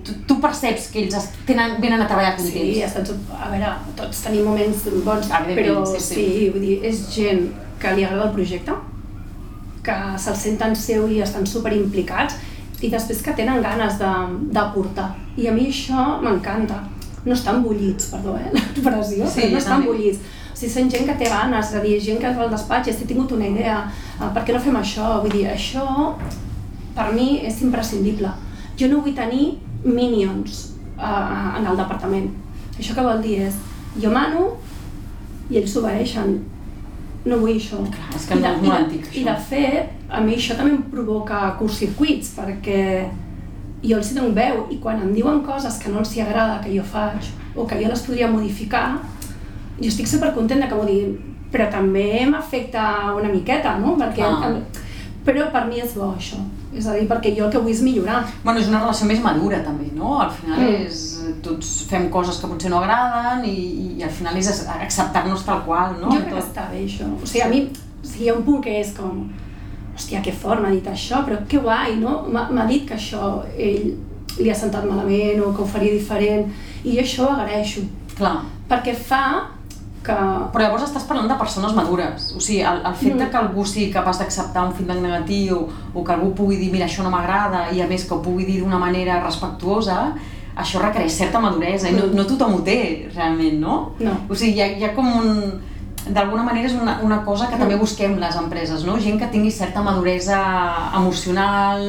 tu, 0.07 0.13
tu 0.27 0.39
perceps 0.41 0.87
que 0.93 1.03
ells 1.03 1.29
tenen, 1.45 1.77
venen 1.83 2.01
a 2.01 2.07
treballar 2.09 2.35
contents. 2.37 2.53
Sí, 2.55 2.81
estan, 2.81 3.05
a 3.37 3.49
veure, 3.51 3.73
tots 3.99 4.23
tenim 4.25 4.45
moments 4.47 4.85
bons, 5.05 5.29
però 5.53 5.81
sí, 5.85 5.99
sí, 5.99 6.15
sí. 6.25 6.49
vull 6.55 6.63
dir, 6.65 6.77
és 6.87 7.03
gent 7.13 7.49
que 7.79 7.91
li 7.93 8.03
agrada 8.07 8.29
el 8.29 8.35
projecte, 8.35 8.73
que 9.83 9.95
se'l 10.19 10.35
senten 10.35 10.75
seu 10.75 11.07
i 11.11 11.21
estan 11.23 11.45
super 11.47 11.73
implicats, 11.75 12.35
i 12.81 12.89
després 12.93 13.21
que 13.25 13.33
tenen 13.37 13.61
ganes 13.63 13.97
de- 13.99 14.51
d'aportar. 14.53 15.11
I 15.37 15.47
a 15.47 15.51
mi 15.53 15.67
això 15.71 16.19
m'encanta. 16.21 16.83
No 17.25 17.33
estan 17.33 17.61
bullits, 17.63 18.05
perdó, 18.11 18.37
eh, 18.37 18.49
l'expressió, 18.53 19.27
Sí, 19.27 19.41
però 19.41 19.51
no 19.51 19.57
estan 19.57 19.81
també. 19.81 19.87
bullits. 19.91 20.19
O 20.53 20.57
sigui, 20.59 20.71
són 20.73 20.89
gent 20.89 21.05
que 21.05 21.13
té 21.19 21.25
ganes, 21.29 21.67
és 21.69 21.75
a 21.75 21.81
dir, 21.83 21.99
gent 22.01 22.19
que 22.19 22.31
va 22.33 22.43
al 22.43 22.49
despatx, 22.49 22.87
he 22.87 23.05
tingut 23.05 23.31
una 23.31 23.45
idea, 23.47 23.91
uh, 24.19 24.29
per 24.33 24.43
què 24.45 24.53
no 24.53 24.59
fem 24.59 24.75
això? 24.79 25.21
Vull 25.21 25.31
dir, 25.31 25.45
això 25.51 26.15
per 26.95 27.11
mi 27.13 27.41
és 27.45 27.61
imprescindible. 27.61 28.31
Jo 28.77 28.87
no 28.87 29.01
vull 29.01 29.13
tenir 29.13 29.57
minions 29.83 30.73
uh, 30.97 31.57
en 31.59 31.65
el 31.67 31.77
departament. 31.77 32.29
Això 32.77 32.93
què 32.97 33.03
vol 33.05 33.21
dir 33.23 33.39
és, 33.47 33.55
jo 34.01 34.11
mano 34.13 34.51
i 35.49 35.57
ells 35.61 35.73
s'obeeixen. 35.73 36.37
No 37.27 37.37
vull 37.41 37.57
això. 37.57 37.79
Clar, 37.91 38.09
és 38.15 38.25
que 38.29 38.35
no 38.39 38.47
és 38.47 38.69
antic, 38.71 39.07
això. 39.09 39.19
I 39.19 39.23
de 39.27 39.35
fet, 39.49 39.89
a 40.09 40.21
mi 40.23 40.35
això 40.37 40.55
també 40.55 40.75
em 40.77 40.83
provoca 40.91 41.55
curtcircuits, 41.59 42.29
perquè 42.37 42.81
jo 43.83 43.97
els 43.97 44.11
hi 44.11 44.15
dono 44.15 44.31
veu 44.33 44.63
i 44.71 44.77
quan 44.81 45.01
em 45.03 45.11
diuen 45.13 45.41
coses 45.45 45.77
que 45.81 45.91
no 45.91 45.99
els 45.99 46.13
hi 46.15 46.21
agrada 46.23 46.61
que 46.63 46.71
jo 46.73 46.83
faig 46.83 47.27
o 47.55 47.65
que 47.67 47.81
jo 47.81 47.89
les 47.89 48.01
podria 48.05 48.29
modificar, 48.31 48.99
jo 49.79 49.89
estic 49.89 50.07
supercontenta 50.07 50.69
que 50.69 50.75
m'ho 50.75 50.85
diguin, 50.87 51.17
però 51.51 51.67
també 51.71 52.25
m'afecta 52.29 53.13
una 53.17 53.29
miqueta, 53.33 53.77
no? 53.79 53.95
Perquè, 53.99 54.23
Ah. 54.23 54.53
però 55.25 55.51
per 55.51 55.65
mi 55.67 55.79
és 55.81 55.93
bo 55.95 56.13
això. 56.17 56.39
És 56.77 56.85
a 56.87 56.93
dir, 56.93 57.07
perquè 57.09 57.31
jo 57.37 57.45
el 57.47 57.51
que 57.51 57.57
vull 57.59 57.71
és 57.73 57.81
millorar. 57.81 58.19
Bueno, 58.43 58.59
és 58.59 58.67
una 58.69 58.79
relació 58.83 59.07
més 59.09 59.21
madura 59.23 59.63
també, 59.65 59.89
no? 59.95 60.19
Al 60.21 60.31
final 60.31 60.59
Mm. 60.59 60.85
és... 60.85 61.03
Tots 61.43 61.83
fem 61.89 62.09
coses 62.09 62.37
que 62.39 62.47
potser 62.47 62.69
no 62.71 62.77
agraden 62.79 63.43
i, 63.45 63.97
i 63.99 64.03
al 64.03 64.09
final 64.09 64.35
és 64.39 64.47
acceptar-nos 64.67 65.43
tal 65.45 65.61
qual, 65.65 65.97
no? 66.01 66.09
jo 66.11 66.21
crec 66.21 66.33
que 66.33 66.39
està 66.41 66.69
bé 66.71 66.85
això. 66.85 67.05
O 67.21 67.25
sigui, 67.27 67.41
a 67.43 67.47
mi, 67.51 67.59
o 68.03 68.07
sigui, 68.07 68.25
hi 68.25 68.29
ha 68.29 68.35
un 68.37 68.43
punt 68.47 68.61
que 68.63 68.73
és 68.79 68.93
com, 68.97 69.25
hòstia, 69.95 70.21
que 70.23 70.31
fort 70.31 70.61
m'ha 70.63 70.71
dit 70.71 70.87
això, 70.87 71.23
però 71.27 71.37
que 71.47 71.59
guai, 71.59 71.95
no? 71.99 72.25
M'ha 72.31 72.65
dit 72.69 72.87
que 72.87 72.95
això 72.95 73.43
ell 73.57 73.93
li 74.39 74.49
ha 74.51 74.55
sentat 74.55 74.85
malament 74.85 75.41
o 75.43 75.51
que 75.53 75.61
ho 75.63 75.67
faria 75.67 75.93
diferent 75.93 76.51
i 76.83 76.95
jo 76.95 77.01
això 77.03 77.27
ho 77.27 77.33
agraeixo, 77.35 77.81
Clar. 78.17 78.35
perquè 78.69 78.93
fa 78.95 79.23
que... 80.07 80.15
Però 80.53 80.63
llavors 80.63 80.85
estàs 80.87 81.03
parlant 81.09 81.27
de 81.29 81.35
persones 81.37 81.75
madures. 81.75 82.31
O 82.37 82.39
sigui, 82.41 82.61
el, 82.63 82.79
el 82.87 82.95
fet 82.95 83.13
Mm. 83.13 83.19
de 83.19 83.29
que 83.29 83.37
algú 83.37 83.65
sigui 83.67 83.91
capaç 83.93 84.23
d'acceptar 84.23 84.63
un 84.69 84.73
feedback 84.73 85.03
negatiu 85.03 85.67
o 85.93 86.03
que 86.03 86.13
algú 86.15 86.33
pugui 86.33 86.55
dir, 86.57 86.71
mira, 86.71 86.87
això 86.87 87.03
no 87.03 87.11
m'agrada, 87.11 87.67
i 87.75 87.81
a 87.83 87.87
més 87.87 88.05
que 88.07 88.15
ho 88.15 88.21
pugui 88.23 88.45
dir 88.47 88.61
d'una 88.63 88.79
manera 88.79 89.19
respectuosa, 89.23 90.13
això 90.57 90.79
requereix 90.81 91.13
certa 91.13 91.39
maduresa 91.39 91.89
i 91.89 91.93
no, 91.93 92.07
Mm. 92.07 92.15
no 92.15 92.23
tothom 92.25 92.55
ho 92.55 92.61
té, 92.65 93.09
realment, 93.15 93.59
no? 93.59 93.91
No. 93.99 94.17
O 94.29 94.33
sigui, 94.35 94.55
hi 94.57 94.61
ha, 94.61 94.67
hi 94.77 94.83
ha 94.85 94.95
com 94.95 95.05
un... 95.19 95.61
D'alguna 96.07 96.43
manera 96.43 96.67
és 96.69 96.73
una, 96.73 97.01
una 97.03 97.17
cosa 97.25 97.49
que 97.49 97.57
també 97.59 97.75
Mm. 97.75 97.79
busquem 97.83 98.13
les 98.17 98.35
empreses, 98.39 98.85
no? 98.87 98.97
Gent 98.97 99.19
que 99.19 99.27
tingui 99.27 99.51
certa 99.51 99.81
maduresa 99.83 100.37
emocional, 100.95 101.83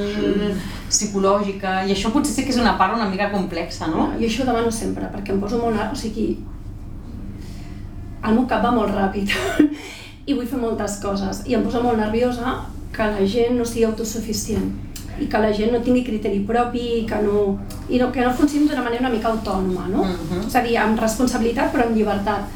psicològica, 0.89 1.85
i 1.87 1.93
això 1.95 2.11
potser 2.13 2.33
sí 2.35 2.45
que 2.45 2.51
és 2.55 2.59
una 2.59 2.77
part 2.79 2.95
una 2.97 3.09
mica 3.09 3.31
complexa, 3.31 3.87
no? 3.87 4.09
Jo 4.19 4.27
això 4.27 4.43
ho 4.43 4.47
demano 4.49 4.71
sempre, 4.73 5.09
perquè 5.13 5.35
em 5.35 5.41
poso 5.41 5.59
molt... 5.63 5.79
O 5.93 5.97
sigui, 5.97 6.39
el 8.29 8.37
meu 8.37 8.47
cap 8.49 8.65
va 8.65 8.75
molt 8.75 8.93
ràpid 8.95 9.33
i 10.29 10.35
vull 10.35 10.49
fer 10.49 10.61
moltes 10.61 10.99
coses 11.03 11.43
i 11.49 11.57
em 11.57 11.65
posa 11.65 11.81
molt 11.85 11.99
nerviosa 12.01 12.59
que 12.93 13.07
la 13.15 13.25
gent 13.25 13.57
no 13.59 13.65
sigui 13.69 13.87
autosuficient 13.89 14.69
i 15.19 15.27
que 15.27 15.41
la 15.43 15.51
gent 15.55 15.73
no 15.75 15.81
tingui 15.83 16.05
criteri 16.07 16.41
propi 16.47 16.85
i 17.01 17.07
que 17.09 17.19
no, 17.25 17.57
i 17.89 17.99
no, 17.99 18.11
que 18.15 18.23
no 18.23 18.35
funcioni 18.39 18.69
d'una 18.69 18.85
manera 18.85 19.07
una 19.07 19.15
mica 19.15 19.33
autònoma, 19.33 19.89
no? 19.91 20.05
Mhm. 20.05 20.47
És 20.47 20.55
a 20.55 20.63
dir, 20.63 20.77
amb 20.79 21.01
responsabilitat 21.01 21.73
però 21.73 21.87
amb 21.87 21.97
llibertat. 21.97 22.47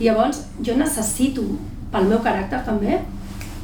Llavors 0.00 0.44
jo 0.62 0.76
necessito, 0.78 1.42
pel 1.90 2.06
meu 2.06 2.20
caràcter 2.22 2.62
també, 2.64 3.00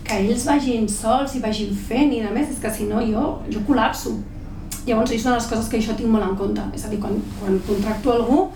que 0.05 0.19
ells 0.19 0.45
vagin 0.47 0.89
sols 0.89 1.37
i 1.37 1.41
vagin 1.41 1.75
fent 1.75 2.13
i 2.13 2.21
a 2.27 2.31
més, 2.35 2.51
és 2.51 2.59
que 2.59 2.71
si 2.75 2.89
no 2.91 3.01
jo, 3.07 3.39
jo 3.51 3.63
col·lapso. 3.69 4.17
Llavors, 4.87 5.13
això 5.13 5.31
de 5.31 5.37
les 5.39 5.47
coses 5.47 5.69
que 5.69 5.81
jo 5.81 5.95
tinc 5.95 6.11
molt 6.11 6.25
en 6.25 6.37
compte. 6.37 6.63
És 6.75 6.85
a 6.85 6.89
dir, 6.89 6.99
quan, 6.99 7.23
quan 7.39 7.59
contracto 7.67 8.13
algú, 8.13 8.49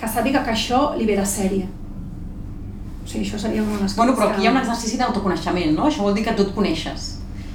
que 0.00 0.08
sàpiga 0.08 0.44
que 0.44 0.52
això 0.52 0.96
li 0.96 1.04
ve 1.04 1.16
de 1.16 1.26
sèrie. 1.26 1.68
O 3.04 3.06
sigui, 3.06 3.24
això 3.26 3.38
seria 3.38 3.62
una 3.62 3.76
de 3.76 3.82
les 3.82 3.96
Bueno, 3.96 4.14
però 4.16 4.30
aquí 4.32 4.42
hi 4.42 4.46
ha 4.48 4.50
un 4.54 4.56
exercici 4.62 4.96
d'autoconeixement, 4.96 5.74
no? 5.76 5.86
Això 5.90 6.02
vol 6.02 6.14
dir 6.16 6.24
que 6.24 6.32
tu 6.32 6.42
et 6.48 6.54
coneixes. 6.54 7.10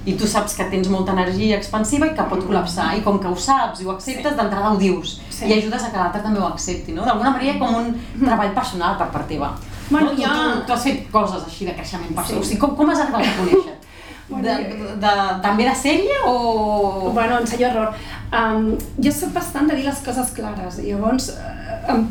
I 0.06 0.14
tu 0.18 0.26
saps 0.28 0.54
que 0.56 0.64
tens 0.72 0.88
molta 0.90 1.12
energia 1.12 1.58
expansiva 1.58 2.08
i 2.08 2.14
que 2.16 2.24
pot 2.30 2.40
col·lapsar. 2.48 2.92
I 2.98 3.02
com 3.04 3.18
que 3.20 3.28
ho 3.28 3.36
saps 3.36 3.82
i 3.82 3.86
ho 3.86 3.92
acceptes, 3.92 4.32
Sí. 4.32 4.38
d'entrada 4.38 4.72
ho 4.72 4.78
dius. 4.78 5.20
Sí. 5.30 5.46
I 5.50 5.54
ajudes 5.58 5.84
a 5.84 5.90
que 5.92 5.98
l'altre 5.98 6.22
també 6.22 6.40
ho 6.40 6.46
accepti, 6.48 6.94
no? 6.94 7.04
D'alguna 7.06 7.32
manera 7.32 7.58
com 7.60 7.76
un 7.76 7.90
treball 8.24 8.54
personal 8.54 8.96
per 8.98 9.10
part 9.12 9.28
teva. 9.28 9.52
Bueno, 9.90 10.12
no? 10.12 10.16
tu, 10.16 10.24
ha- 10.24 10.54
tu, 10.62 10.66
tu 10.68 10.74
has 10.74 10.84
fet 10.84 11.12
coses 11.12 11.44
així 11.46 11.66
de 11.66 11.74
creixement 11.74 12.14
personal. 12.16 12.44
Sí. 12.44 12.48
O 12.48 12.50
sigui, 12.50 12.60
com, 12.62 12.76
com 12.78 12.90
has 12.90 13.00
arribat 13.00 13.26
a 13.26 13.36
conèixer? 13.42 13.76
Bueno, 14.30 14.44
de, 14.46 14.56
jo- 14.78 14.96
de, 15.02 15.12
també 15.42 15.64
de 15.66 15.72
sèrie 15.74 16.18
o...? 16.28 17.10
Bueno, 17.16 17.40
ensayo 17.42 17.66
error. 17.68 17.96
Um, 18.32 18.76
jo 19.02 19.12
soc 19.12 19.32
bastant 19.34 19.66
de 19.68 19.76
dir 19.76 19.86
les 19.88 20.02
coses 20.06 20.30
clares, 20.36 20.78
i 20.84 20.92
llavors 20.92 21.32
uh, 21.34 21.94
em, 21.96 22.04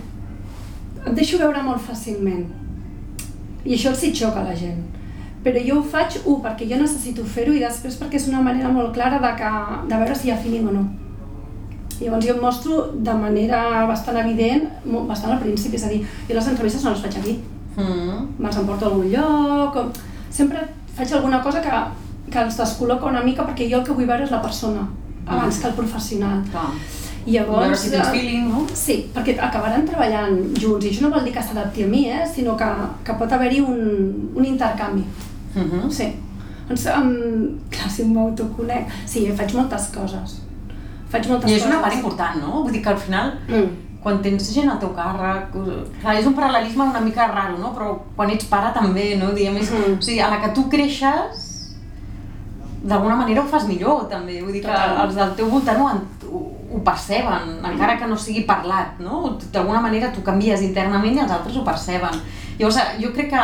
em 1.07 1.14
deixo 1.14 1.38
veure 1.38 1.62
molt 1.62 1.78
fàcilment. 1.87 2.42
I 3.68 3.75
això 3.76 3.90
els 3.92 4.02
hi 4.06 4.14
xoca 4.16 4.40
a 4.40 4.46
la 4.48 4.54
gent. 4.56 4.80
Però 5.44 5.60
jo 5.64 5.78
ho 5.78 5.82
faig, 5.84 6.16
un, 6.26 6.40
perquè 6.42 6.66
jo 6.70 6.78
necessito 6.80 7.22
fer-ho, 7.25 7.52
i 7.54 7.60
després 7.62 7.98
perquè 8.00 8.16
és 8.18 8.26
una 8.30 8.40
manera 8.42 8.70
molt 8.72 8.94
clara 8.96 9.20
de, 9.22 9.30
que, 9.38 9.50
de 9.90 10.00
veure 10.00 10.16
si 10.16 10.28
hi 10.28 10.32
ha 10.32 10.40
feeling 10.40 10.66
o 10.70 10.72
no. 10.78 10.87
Llavors 12.00 12.26
jo 12.26 12.34
em 12.37 12.40
mostro 12.42 12.80
de 12.94 13.14
manera 13.18 13.60
bastant 13.90 14.16
evident, 14.20 14.68
bastant 15.08 15.32
al 15.34 15.40
principi, 15.42 15.76
és 15.76 15.84
a 15.87 15.88
dir, 15.92 16.00
jo 16.28 16.34
les 16.37 16.48
entrevistes 16.52 16.84
no 16.87 16.94
les 16.96 17.04
faig 17.06 17.16
aquí, 17.22 17.38
Mm. 17.78 18.40
me'ls 18.42 18.56
emporto 18.58 18.87
a 18.87 18.88
algun 18.88 19.06
lloc, 19.12 19.76
o... 19.76 19.84
sempre 20.34 20.58
faig 20.96 21.12
alguna 21.14 21.38
cosa 21.40 21.60
que, 21.62 21.70
que 22.32 22.40
els 22.42 22.56
descol·loca 22.58 23.06
una 23.06 23.22
mica 23.22 23.44
perquè 23.46 23.68
jo 23.70 23.78
el 23.78 23.84
que 23.87 23.92
vull 23.94 24.06
veure 24.08 24.25
és 24.25 24.32
la 24.34 24.40
persona, 24.42 24.82
abans 25.26 25.56
Mm. 25.56 25.60
que 25.62 25.68
el 25.68 25.75
professional. 25.75 26.40
Clar. 26.50 26.72
I 27.28 27.32
llavors... 27.35 27.61
Veure 27.66 27.76
si 27.76 27.90
tens 27.92 28.06
eh, 28.08 28.12
feeling, 28.14 28.47
no? 28.49 28.62
Sí, 28.73 28.94
perquè 29.14 29.35
acabaran 29.44 29.85
treballant 29.88 30.38
junts 30.56 30.87
i 30.87 30.92
això 30.92 31.04
no 31.04 31.11
vol 31.12 31.25
dir 31.26 31.32
que 31.35 31.42
s'adapti 31.44 31.85
a 31.85 31.88
mi, 31.90 32.06
eh? 32.08 32.23
sinó 32.35 32.54
que, 32.56 32.68
que 33.04 33.16
pot 33.20 33.32
haver-hi 33.37 33.61
un, 33.61 33.82
un 34.35 34.44
intercanvi. 34.49 35.04
Mm 35.54 35.66
-hmm. 35.70 35.90
Sí. 35.90 36.08
Doncs, 36.68 36.87
um, 36.97 37.58
clar, 37.73 37.90
si 37.90 38.04
m'autoconec... 38.04 38.88
Sí, 39.06 39.26
faig 39.37 39.52
moltes 39.54 39.90
coses. 39.94 40.40
Faig 41.11 41.28
moltes 41.28 41.50
I 41.50 41.54
és 41.54 41.62
coses. 41.62 41.73
una 41.75 41.82
part 41.82 41.94
important, 41.94 42.40
no? 42.42 42.62
Vull 42.62 42.73
dir 42.73 42.82
que 42.82 42.90
al 42.90 42.99
final 42.99 43.32
Mm. 43.49 43.68
quan 44.02 44.23
tens 44.23 44.52
gent 44.54 44.70
al 44.70 44.78
teu 44.78 44.88
càrrec, 44.94 45.50
clar, 46.00 46.14
és 46.18 46.26
un 46.26 46.35
paral·lelisme 46.35 46.85
una 46.90 47.00
mica 47.00 47.26
raro, 47.26 47.58
no? 47.58 47.73
Però 47.75 47.99
quan 48.16 48.30
ets 48.30 48.44
pare 48.44 48.73
també, 48.75 49.16
no? 49.16 49.32
Diguem, 49.32 49.56
és, 49.56 49.70
Mhm. 49.70 49.99
o 49.99 50.02
sigui, 50.02 50.20
a 50.20 50.30
la 50.30 50.40
que 50.40 50.49
tu 50.54 50.68
creixes, 50.68 51.75
d'alguna 52.82 53.16
manera 53.16 53.40
ho 53.42 53.47
fas 53.47 53.66
millor, 53.66 54.08
també. 54.08 54.40
Vull 54.42 54.52
dir 54.52 54.62
que 54.62 54.68
Total. 54.68 55.06
els 55.06 55.14
del 55.14 55.35
teu 55.35 55.49
voltant 55.50 55.80
ho, 55.80 55.88
ho, 56.78 56.82
perceben, 56.87 57.58
encara 57.73 57.99
que 57.99 58.06
no 58.06 58.16
sigui 58.16 58.44
parlat, 58.49 58.99
no? 59.00 59.37
D'alguna 59.52 59.80
manera 59.85 60.12
tu 60.12 60.23
canvies 60.23 60.62
internament 60.62 61.16
i 61.16 61.20
els 61.25 61.30
altres 61.35 61.56
ho 61.56 61.64
perceben. 61.66 62.14
Llavors, 62.58 62.78
jo 63.02 63.12
crec 63.14 63.30
que 63.30 63.42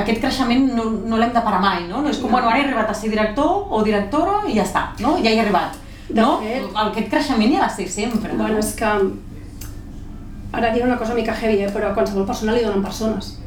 aquest 0.00 0.20
creixement 0.22 0.70
no, 0.76 0.86
no 1.08 1.18
l'hem 1.20 1.32
de 1.34 1.40
parar 1.44 1.60
mai, 1.60 1.82
no? 1.88 2.00
No 2.00 2.08
és 2.08 2.18
com, 2.18 2.30
No. 2.30 2.36
bueno, 2.38 2.48
ara 2.48 2.58
he 2.60 2.64
arribat 2.64 2.90
a 2.90 2.94
ser 2.94 3.10
director 3.10 3.66
o 3.70 3.82
directora 3.84 4.42
i 4.48 4.54
ja 4.56 4.62
està, 4.64 4.86
no? 5.00 5.16
Ja 5.22 5.30
hi 5.30 5.36
he 5.36 5.40
arribat. 5.42 5.76
De 6.08 6.20
no? 6.20 6.38
fet- 6.40 6.72
Aquest 6.86 7.10
creixement 7.10 7.50
hi 7.52 7.56
ha 7.56 7.66
de 7.68 7.74
ser 7.74 7.88
sempre. 7.88 8.32
Bueno, 8.36 8.54
no? 8.54 8.58
és 8.60 8.72
que... 8.76 8.88
Ara 10.52 10.70
diré 10.72 10.84
una 10.84 10.98
cosa 10.98 11.14
mica 11.14 11.32
heavy, 11.34 11.62
eh? 11.64 11.70
però 11.72 11.90
a 11.90 11.94
qualsevol 11.96 12.26
persona 12.28 12.52
li 12.52 12.64
donen 12.64 12.82
persones. 12.84 13.38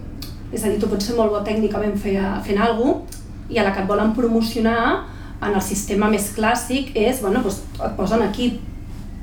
És 0.52 0.64
a 0.64 0.70
dir, 0.72 0.80
tu 0.82 0.88
pots 0.90 1.06
ser 1.06 1.16
molt 1.18 1.32
bo 1.34 1.42
tècnicament 1.46 1.98
fer, 2.02 2.16
fent 2.46 2.62
alguna 2.62 2.94
cosa 3.04 3.22
i 3.50 3.60
a 3.62 3.64
la 3.68 3.72
que 3.76 3.84
et 3.84 3.88
volen 3.88 4.14
promocionar 4.18 5.04
en 5.46 5.52
el 5.54 5.62
sistema 5.62 6.08
més 6.10 6.32
clàssic 6.34 6.96
és, 6.98 7.20
bueno, 7.22 7.44
doncs 7.46 7.60
et 7.78 7.92
posen 7.98 8.24
equip. 8.26 8.56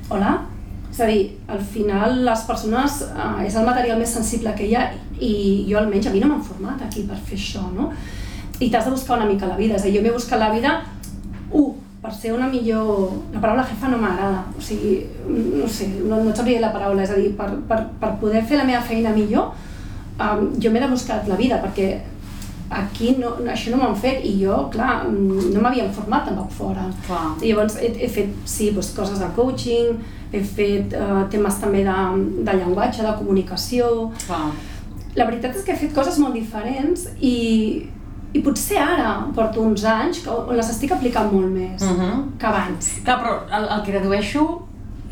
Hola? 0.09 0.33
És 0.91 0.99
a 1.01 1.07
dir, 1.09 1.21
al 1.49 1.61
final 1.65 2.19
les 2.25 2.41
persones 2.45 2.99
eh, 3.07 3.45
és 3.47 3.55
el 3.57 3.65
material 3.65 3.97
més 4.01 4.11
sensible 4.13 4.51
que 4.57 4.67
hi 4.67 4.75
ha 4.77 4.89
i 5.23 5.33
jo 5.69 5.79
almenys 5.79 6.09
a 6.09 6.13
mi 6.13 6.21
no 6.21 6.29
m'han 6.29 6.43
format 6.45 6.83
aquí 6.85 7.05
per 7.07 7.17
fer 7.17 7.39
això, 7.39 7.63
no? 7.73 7.89
I 8.59 8.69
t'has 8.69 8.85
de 8.85 8.93
buscar 8.93 9.17
una 9.17 9.29
mica 9.29 9.49
la 9.49 9.57
vida, 9.57 9.79
és 9.79 9.81
a 9.81 9.87
dir, 9.87 9.95
jo 9.97 10.03
m'he 10.03 10.13
buscat 10.13 10.41
la 10.41 10.51
vida, 10.53 10.75
un, 11.49 11.73
per 12.03 12.11
ser 12.13 12.33
una 12.35 12.49
millor... 12.51 13.09
La 13.33 13.41
paraula 13.41 13.65
jefa 13.65 13.89
no 13.89 13.97
m'agrada, 14.01 14.43
o 14.53 14.61
sigui, 14.61 14.97
no 15.25 15.67
sé, 15.71 15.87
no, 16.03 16.19
no 16.19 16.29
et 16.29 16.39
sabria 16.39 16.61
la 16.61 16.73
paraula, 16.75 17.05
és 17.07 17.13
a 17.15 17.17
dir, 17.17 17.31
per, 17.39 17.49
per, 17.69 17.79
per 18.01 18.11
poder 18.21 18.43
fer 18.49 18.59
la 18.59 18.67
meva 18.67 18.83
feina 18.85 19.15
millor, 19.15 19.53
um, 20.19 20.49
jo 20.59 20.71
m'he 20.71 20.83
de 20.83 20.91
buscar 20.91 21.23
la 21.31 21.39
vida, 21.39 21.61
perquè 21.63 21.89
aquí 22.79 23.15
no, 23.19 23.35
això 23.53 23.71
no 23.73 23.77
m'han 23.81 23.95
fet 23.95 24.23
i 24.25 24.33
jo, 24.41 24.57
clar, 24.73 25.05
no 25.09 25.61
m'havien 25.61 25.91
format 25.93 26.25
tampoc 26.27 26.51
fora. 26.51 26.85
Clar. 27.07 27.23
I 27.41 27.51
llavors 27.53 27.77
he, 27.81 27.89
he 28.05 28.09
fet, 28.09 28.33
sí, 28.49 28.71
doncs, 28.75 28.91
coses 28.97 29.19
de 29.21 29.29
coaching, 29.35 29.97
he 30.33 30.41
fet 30.43 30.93
uh, 30.97 31.23
temes 31.29 31.59
també 31.61 31.83
de, 31.85 31.97
de 32.43 32.59
llenguatge, 32.59 33.03
de 33.05 33.15
comunicació... 33.21 34.11
Clar. 34.27 34.47
La 35.15 35.27
veritat 35.29 35.53
és 35.53 35.61
que 35.61 35.75
he 35.75 35.77
fet 35.77 35.91
coses 35.93 36.15
molt 36.17 36.33
diferents 36.33 37.03
i, 37.21 37.85
i 38.33 38.39
potser 38.41 38.79
ara 38.81 39.11
porto 39.35 39.61
uns 39.61 39.83
anys 39.85 40.23
que, 40.25 40.33
on 40.33 40.57
les 40.57 40.71
estic 40.73 40.89
aplicant 40.95 41.29
molt 41.29 41.51
més 41.53 41.83
Mhm. 41.85 42.31
que 42.41 42.47
abans. 42.49 42.87
Clar, 43.05 43.19
però 43.21 43.35
el, 43.59 43.67
el 43.75 43.83
que 43.85 43.93
dedueixo 43.99 44.45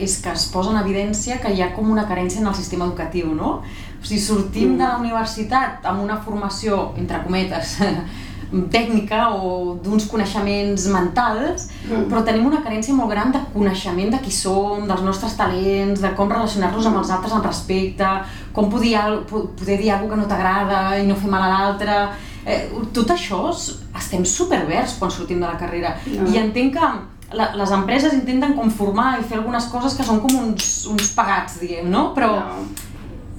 és 0.01 0.15
que 0.23 0.31
es 0.33 0.47
posa 0.49 0.71
en 0.73 0.79
evidència 0.81 1.37
que 1.43 1.51
hi 1.53 1.61
ha 1.61 1.67
com 1.75 1.91
una 1.93 2.07
carència 2.09 2.41
en 2.41 2.47
el 2.49 2.55
sistema 2.57 2.87
educatiu, 2.89 3.35
no? 3.37 3.59
O 4.01 4.05
sigui, 4.05 4.19
sortim 4.19 4.73
Mm. 4.73 4.77
de 4.77 4.83
la 4.83 4.97
universitat 4.97 5.85
amb 5.85 6.01
una 6.03 6.17
formació, 6.17 6.93
entre 6.97 7.21
cometes, 7.23 7.77
tècnica 8.71 9.29
o 9.31 9.75
d'uns 9.83 10.07
coneixements 10.11 10.87
mentals, 10.91 11.69
Mm. 11.87 12.09
però 12.11 12.23
tenim 12.25 12.45
una 12.45 12.61
carència 12.61 12.93
molt 12.93 13.09
gran 13.11 13.31
de 13.31 13.39
coneixement 13.53 14.11
de 14.11 14.19
qui 14.19 14.31
som, 14.31 14.85
dels 14.87 15.01
nostres 15.01 15.37
talents, 15.37 16.01
de 16.01 16.09
com 16.15 16.29
relacionar-nos 16.29 16.85
amb 16.85 16.97
els 16.97 17.09
altres 17.11 17.31
amb 17.33 17.45
respecte, 17.45 18.05
com 18.53 18.69
poder, 18.69 18.99
poder 19.29 19.77
dir 19.79 19.91
alguna 19.91 20.15
que 20.15 20.21
no 20.21 20.27
t'agrada 20.27 20.99
i 20.99 21.07
no 21.07 21.15
fer 21.15 21.29
mal 21.29 21.43
a 21.43 21.49
l'altre. 21.53 22.09
Eh, 22.45 22.69
tot 22.91 23.07
això 23.09 23.49
es- 23.51 23.79
estem 23.95 24.25
superverds 24.25 24.95
quan 24.99 25.11
sortim 25.11 25.39
de 25.39 25.45
la 25.47 25.57
carrera. 25.57 25.95
No. 26.07 26.27
I 26.27 26.37
entenc 26.37 26.73
que 26.73 27.35
la, 27.37 27.53
les 27.55 27.71
empreses 27.71 28.13
intenten 28.13 28.53
conformar 28.53 29.19
i 29.19 29.23
fer 29.23 29.37
algunes 29.37 29.65
coses 29.65 29.93
que 29.95 30.03
són 30.03 30.19
com 30.19 30.35
uns, 30.35 30.85
uns 30.87 31.13
pagats, 31.15 31.59
diguem, 31.61 31.89
no? 31.89 32.13
Però 32.13 32.27
No. 32.35 32.65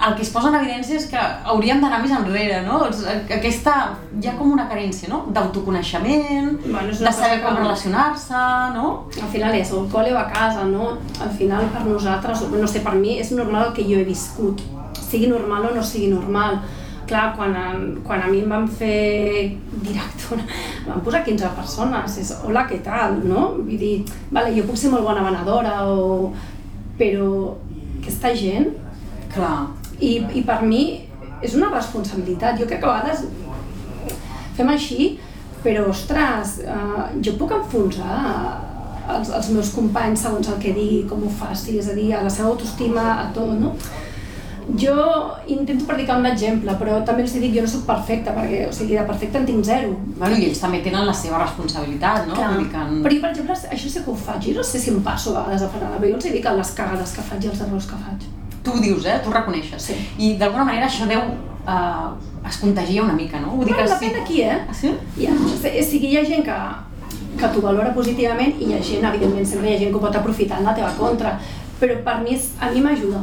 El 0.09 0.15
que 0.17 0.23
es 0.23 0.31
posa 0.35 0.49
en 0.51 0.57
evidència 0.59 0.97
és 0.99 1.05
que 1.07 1.19
hauríem 1.53 1.81
d'anar 1.81 2.01
més 2.03 2.11
enrere, 2.11 2.63
no? 2.67 2.81
Els- 2.87 3.05
Aquesta, 3.37 3.75
hi 4.21 4.27
ha 4.29 4.33
com 4.39 4.51
una 4.53 4.69
carència, 4.69 5.09
no? 5.09 5.21
D'autoconeixement, 5.31 6.59
Bueno, 6.65 6.89
de 6.89 7.13
saber 7.13 7.41
com 7.43 7.55
que- 7.55 7.61
relacionar-se, 7.63 8.35
no? 8.75 9.07
Al 9.23 9.29
final 9.29 9.55
és 9.55 9.71
el 9.73 9.89
col·le 9.93 10.13
o 10.15 10.19
a 10.19 10.27
casa, 10.33 10.65
no? 10.65 10.99
Al 11.23 11.31
final 11.39 11.65
per 11.73 11.85
nosaltres, 11.87 12.43
no 12.51 12.67
sé, 12.67 12.81
per 12.81 12.95
mi 12.95 13.19
és 13.21 13.31
normal 13.33 13.69
el 13.69 13.73
que 13.75 13.85
jo 13.85 13.99
he 14.01 14.05
viscut, 14.05 14.61
sigui 15.01 15.27
normal 15.29 15.67
o 15.71 15.75
no 15.75 15.83
sigui 15.83 16.09
normal. 16.09 16.61
clar, 17.07 17.35
quan, 17.37 17.53
quan 18.07 18.23
a 18.23 18.27
mi 18.31 18.39
em 18.41 18.49
van 18.49 18.67
fer 18.69 19.59
directora, 19.83 20.41
em 20.87 20.87
van 20.87 21.01
posar 21.05 21.23
15 21.25 21.49
persones, 21.57 22.15
és 22.17 22.31
hola, 22.47 22.63
què 22.71 22.79
tal, 22.83 23.19
no? 23.29 23.51
Vull 23.59 23.77
dir, 23.77 24.05
vale, 24.31 24.55
jo 24.57 24.63
puc 24.65 24.77
ser 24.79 24.91
molt 24.91 25.03
bona 25.05 25.21
venedora, 25.23 25.75
o... 25.93 26.33
però 26.97 27.55
aquesta 28.01 28.33
gent... 28.35 28.71
Clar. 29.35 29.67
I, 30.03 30.13
I 30.41 30.43
per 30.49 30.61
mi 30.67 30.83
és 31.43 31.55
una 31.59 31.71
responsabilitat. 31.73 32.59
Jo 32.61 32.67
crec 32.71 32.83
que 32.83 32.91
a 32.91 32.97
vegades 32.99 33.25
fem 34.57 34.69
així, 34.75 35.13
però, 35.63 35.87
ostres, 35.93 36.59
uh, 36.67 37.09
jo 37.23 37.37
puc 37.39 37.53
enfonsar 37.55 38.21
els, 39.13 39.31
els 39.35 39.49
meus 39.55 39.71
companys 39.75 40.23
segons 40.27 40.49
el 40.53 40.59
que 40.63 40.73
digui, 40.77 41.05
com 41.11 41.23
ho 41.27 41.31
faci, 41.31 41.79
és 41.79 41.89
a 41.91 41.95
dir, 41.99 42.11
a 42.15 42.23
la 42.27 42.31
seva 42.31 42.51
autoestima, 42.53 43.05
a 43.25 43.29
tot, 43.35 43.55
no? 43.61 43.75
Jo 44.79 44.95
intento 45.51 45.85
predicar 45.89 46.21
un 46.21 46.27
exemple, 46.31 46.71
però 46.79 47.01
també 47.07 47.25
els 47.25 47.33
dic, 47.35 47.49
jo 47.57 47.65
no 47.65 47.71
sóc 47.71 47.83
perfecta, 47.89 48.31
perquè, 48.37 48.61
o 48.69 48.75
sigui, 48.75 48.95
de 48.95 49.03
perfecte 49.09 49.41
en 49.41 49.47
tinc 49.49 49.65
zero. 49.67 49.97
Bueno, 50.21 50.37
i 50.39 50.47
ells 50.47 50.61
també 50.63 50.79
tenen 50.85 51.07
la 51.09 51.15
seva 51.19 51.41
responsabilitat, 51.43 52.29
no? 52.29 52.37
Clar. 52.39 52.53
Que... 52.71 52.85
en- 52.85 53.01
Però 53.03 53.15
jo, 53.17 53.21
per 53.25 53.33
exemple, 53.33 53.57
això 53.75 53.91
sí 53.91 54.05
que 54.05 54.11
ho 54.13 54.15
faig. 54.29 54.47
Jo 54.53 54.55
no 54.61 54.67
sé 54.69 54.79
si 54.79 54.93
em 54.95 55.01
passo 55.03 55.33
a 55.35 55.41
vegades 55.43 55.67
a 55.67 55.73
frenada, 55.75 55.99
però 55.99 56.13
jo 56.15 56.21
els 56.21 56.31
dic 56.39 56.47
les 56.61 56.71
cagades 56.79 57.17
que 57.17 57.27
faig 57.33 57.45
i 57.49 57.51
els 57.51 57.65
errors 57.67 57.91
que 57.91 57.99
faig. 58.07 58.29
Tu 58.63 58.71
ho 58.71 58.83
dius, 58.83 59.07
eh? 59.07 59.19
Tu 59.23 59.31
ho 59.31 59.35
reconeixes. 59.35 59.89
Sí. 59.91 59.97
I 60.19 60.35
d'alguna 60.41 60.69
manera 60.69 60.91
això 60.91 61.09
deu... 61.11 61.33
Uh, 61.63 62.15
es 62.49 62.57
contagia 62.59 63.03
una 63.05 63.15
mica, 63.15 63.39
no? 63.39 63.53
Vull 63.55 63.69
dir 63.69 63.75
Bueno, 63.77 63.91
depèn 63.95 64.17
de 64.17 64.23
qui, 64.27 64.41
eh? 64.43 64.57
Ah, 64.67 64.75
sí? 64.75 64.91
Ha, 64.91 65.35
o 65.37 65.85
sigui, 65.87 66.09
hi 66.11 66.17
ha 66.19 66.25
gent 66.27 66.43
que, 66.47 66.57
que 67.39 67.51
t'ho 67.55 67.63
valora 67.63 67.93
positivament 67.95 68.57
i 68.59 68.67
hi 68.67 68.75
ha 68.75 68.81
gent, 68.83 69.07
evidentment, 69.07 69.47
sempre 69.47 69.71
hi 69.71 69.77
ha 69.77 69.83
gent 69.85 69.93
que 69.93 70.01
ho 70.01 70.03
pot 70.03 70.19
aprofitar 70.19 70.59
en 70.59 70.67
la 70.67 70.75
teva 70.75 70.91
contra, 70.99 71.37
però 71.79 72.01
per 72.03 72.17
mi, 72.25 72.35
és, 72.35 72.51
a 72.59 72.73
mi 72.73 72.83
m'ajuda. 72.83 73.23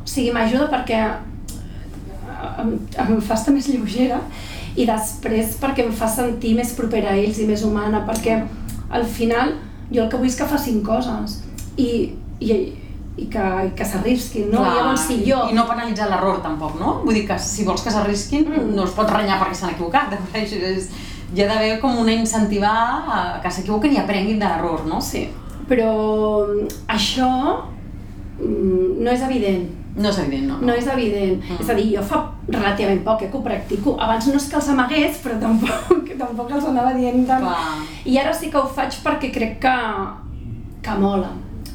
O 0.00 0.08
sigui, 0.08 0.32
m'ajuda 0.32 0.70
perquè 0.72 1.02
em, 2.64 2.74
em 3.04 3.20
fa 3.20 3.36
estar 3.36 3.52
més 3.54 3.68
lleugera 3.68 4.20
i 4.74 4.86
després 4.88 5.54
perquè 5.60 5.84
em 5.84 5.92
fa 5.94 6.08
sentir 6.10 6.54
més 6.58 6.72
propera 6.78 7.12
a 7.12 7.20
ells 7.20 7.40
i 7.40 7.48
més 7.48 7.62
humana, 7.68 8.02
perquè 8.08 8.40
al 8.94 9.04
final 9.04 9.54
jo 9.92 10.02
el 10.02 10.10
que 10.10 10.18
vull 10.20 10.30
és 10.30 10.38
que 10.38 10.48
facin 10.48 10.80
coses 10.86 11.42
i, 11.76 12.14
i, 12.40 12.56
i 13.16 13.28
que, 13.30 13.42
i 13.68 13.70
que 13.78 13.84
s'arrisquin, 13.86 14.48
no? 14.50 14.62
I 14.64 14.74
llavors 14.74 15.04
si 15.06 15.20
jo... 15.22 15.44
I 15.50 15.54
no 15.54 15.66
penalitzar 15.68 16.08
l'error 16.10 16.40
tampoc, 16.42 16.74
no? 16.80 16.96
Vull 17.04 17.14
dir 17.20 17.26
que 17.28 17.36
si 17.38 17.62
vols 17.64 17.82
que 17.84 17.92
s'arrisquin, 17.94 18.48
Mm. 18.48 18.74
no 18.74 18.82
els 18.82 18.94
pots 18.96 19.12
renyar 19.12 19.38
perquè 19.42 19.54
s'han 19.54 19.74
equivocat. 19.76 20.16
És, 20.40 20.52
és, 20.52 20.88
hi 21.34 21.42
ha 21.42 21.46
d'haver 21.50 21.78
com 21.82 21.96
una 21.98 22.12
incentivar 22.12 22.74
a 22.74 23.20
que 23.42 23.50
s'equivoquen 23.50 23.94
i 23.94 23.98
aprenguin 24.02 24.38
de 24.42 24.46
l'error, 24.50 24.84
no? 24.86 25.00
Sí, 25.02 25.28
però 25.68 25.92
això 26.90 27.30
mm, 28.40 28.98
no 29.02 29.10
és 29.10 29.22
evident. 29.22 29.70
No 29.94 30.10
és 30.10 30.18
evident, 30.18 30.48
no? 30.50 30.58
No 30.58 30.74
és 30.74 30.86
evident. 30.90 31.38
Mm. 31.38 31.60
És 31.62 31.68
a 31.70 31.74
dir, 31.78 31.86
jo 31.94 32.02
fa 32.02 32.18
relativament 32.48 33.04
poc 33.06 33.22
eh, 33.22 33.30
que 33.30 33.38
ho 33.38 33.42
practico. 33.46 33.94
Abans 34.02 34.26
no 34.26 34.40
és 34.40 34.48
que 34.50 34.58
els 34.58 34.68
amagués, 34.74 35.20
però 35.22 35.38
tampoc, 35.38 36.10
tampoc 36.22 36.50
els 36.50 36.66
anava 36.66 36.96
dient 36.98 37.22
tant. 37.30 37.46
Clar. 37.46 37.86
I 38.10 38.18
ara 38.18 38.34
sí 38.34 38.50
que 38.50 38.58
ho 38.58 38.66
faig 38.66 38.98
perquè 39.06 39.30
crec 39.34 39.60
que, 39.62 39.76
que 40.82 40.98
mola. 40.98 41.30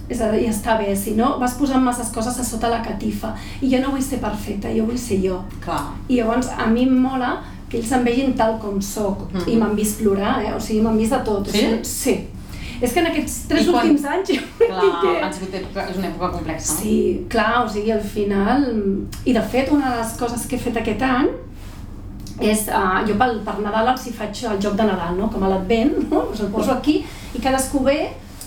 És 0.09 0.21
a 0.25 0.31
dir, 0.31 0.47
està 0.49 0.77
bé, 0.79 0.95
si 0.97 1.11
no 1.13 1.35
vas 1.39 1.53
posant 1.53 1.83
masses 1.85 2.09
coses 2.13 2.39
a 2.39 2.43
sota 2.43 2.69
la 2.69 2.81
catifa. 2.81 3.35
I 3.61 3.69
jo 3.69 3.79
no 3.83 3.91
vull 3.93 4.01
ser 4.01 4.17
perfecta, 4.23 4.71
jo 4.73 4.85
vull 4.87 4.97
ser 4.97 5.19
jo. 5.21 5.43
Clar. 5.61 5.83
I 6.09 6.15
llavors 6.21 6.49
a 6.57 6.65
mi 6.65 6.83
em 6.87 6.95
mola 7.01 7.35
que 7.69 7.77
ells 7.77 7.91
em 7.93 8.03
vegin 8.03 8.33
tal 8.33 8.57
com 8.59 8.81
sóc. 8.81 9.27
Mhm. 9.33 9.47
I 9.47 9.55
m'han 9.61 9.75
vist 9.77 9.99
plorar, 10.01 10.39
eh? 10.43 10.53
O 10.55 10.59
sigui, 10.59 10.81
m'han 10.81 10.97
vist 10.97 11.11
de 11.13 11.19
tot. 11.23 11.47
O 11.47 11.51
Sí? 11.51 11.59
sigui, 11.59 11.85
sí. 11.85 12.17
És 12.81 12.93
que 12.93 12.99
en 13.01 13.07
aquests 13.07 13.33
tres 13.49 13.67
I 13.67 13.71
quan- 13.71 13.85
últims 13.85 14.05
anys 14.05 14.29
Clar, 14.57 15.01
que... 15.01 15.21
han 15.21 15.33
sigut 15.33 15.53
és 15.53 15.97
una 15.97 16.07
època 16.07 16.31
complexa, 16.31 16.73
no? 16.73 16.79
Sí, 16.79 17.25
clar, 17.29 17.65
o 17.65 17.69
sigui, 17.69 17.91
al 17.91 18.01
final... 18.01 18.65
I 19.25 19.33
de 19.33 19.41
fet, 19.41 19.69
una 19.71 19.89
de 19.91 19.97
les 20.01 20.13
coses 20.17 20.47
que 20.47 20.55
he 20.55 20.59
fet 20.59 20.77
aquest 20.77 21.01
any 21.03 21.27
és, 22.39 22.61
uh, 22.71 23.01
jo 23.05 23.17
pel, 23.19 23.41
per 23.43 23.57
Nadal 23.59 23.89
els 23.91 24.05
hi 24.07 24.13
faig 24.15 24.43
el 24.47 24.61
joc 24.63 24.77
de 24.79 24.85
Nadal, 24.87 25.17
no? 25.17 25.27
com 25.29 25.43
a 25.43 25.49
l'advent, 25.51 25.91
no? 26.09 26.21
Us 26.31 26.39
el 26.39 26.47
poso 26.53 26.71
aquí 26.71 27.01
i 27.35 27.39
cadascú 27.43 27.83
ve 27.83 27.97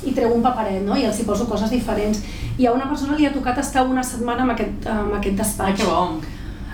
i 0.05 0.13
treu 0.13 0.33
un 0.35 0.43
paperet, 0.43 0.83
no? 0.85 0.97
I 0.97 1.05
els 1.09 1.19
hi 1.21 1.25
poso 1.25 1.47
coses 1.49 1.71
diferents. 1.71 2.23
I 2.59 2.67
a 2.67 2.73
una 2.73 2.89
persona 2.89 3.17
li 3.17 3.27
ha 3.27 3.33
tocat 3.33 3.59
estar 3.59 3.87
una 3.87 4.03
setmana 4.03 4.43
amb 4.43 4.53
aquest, 4.53 4.87
amb 4.87 5.15
aquest 5.15 5.37
despatx. 5.37 5.81
que 5.81 5.87
bo. 5.87 6.21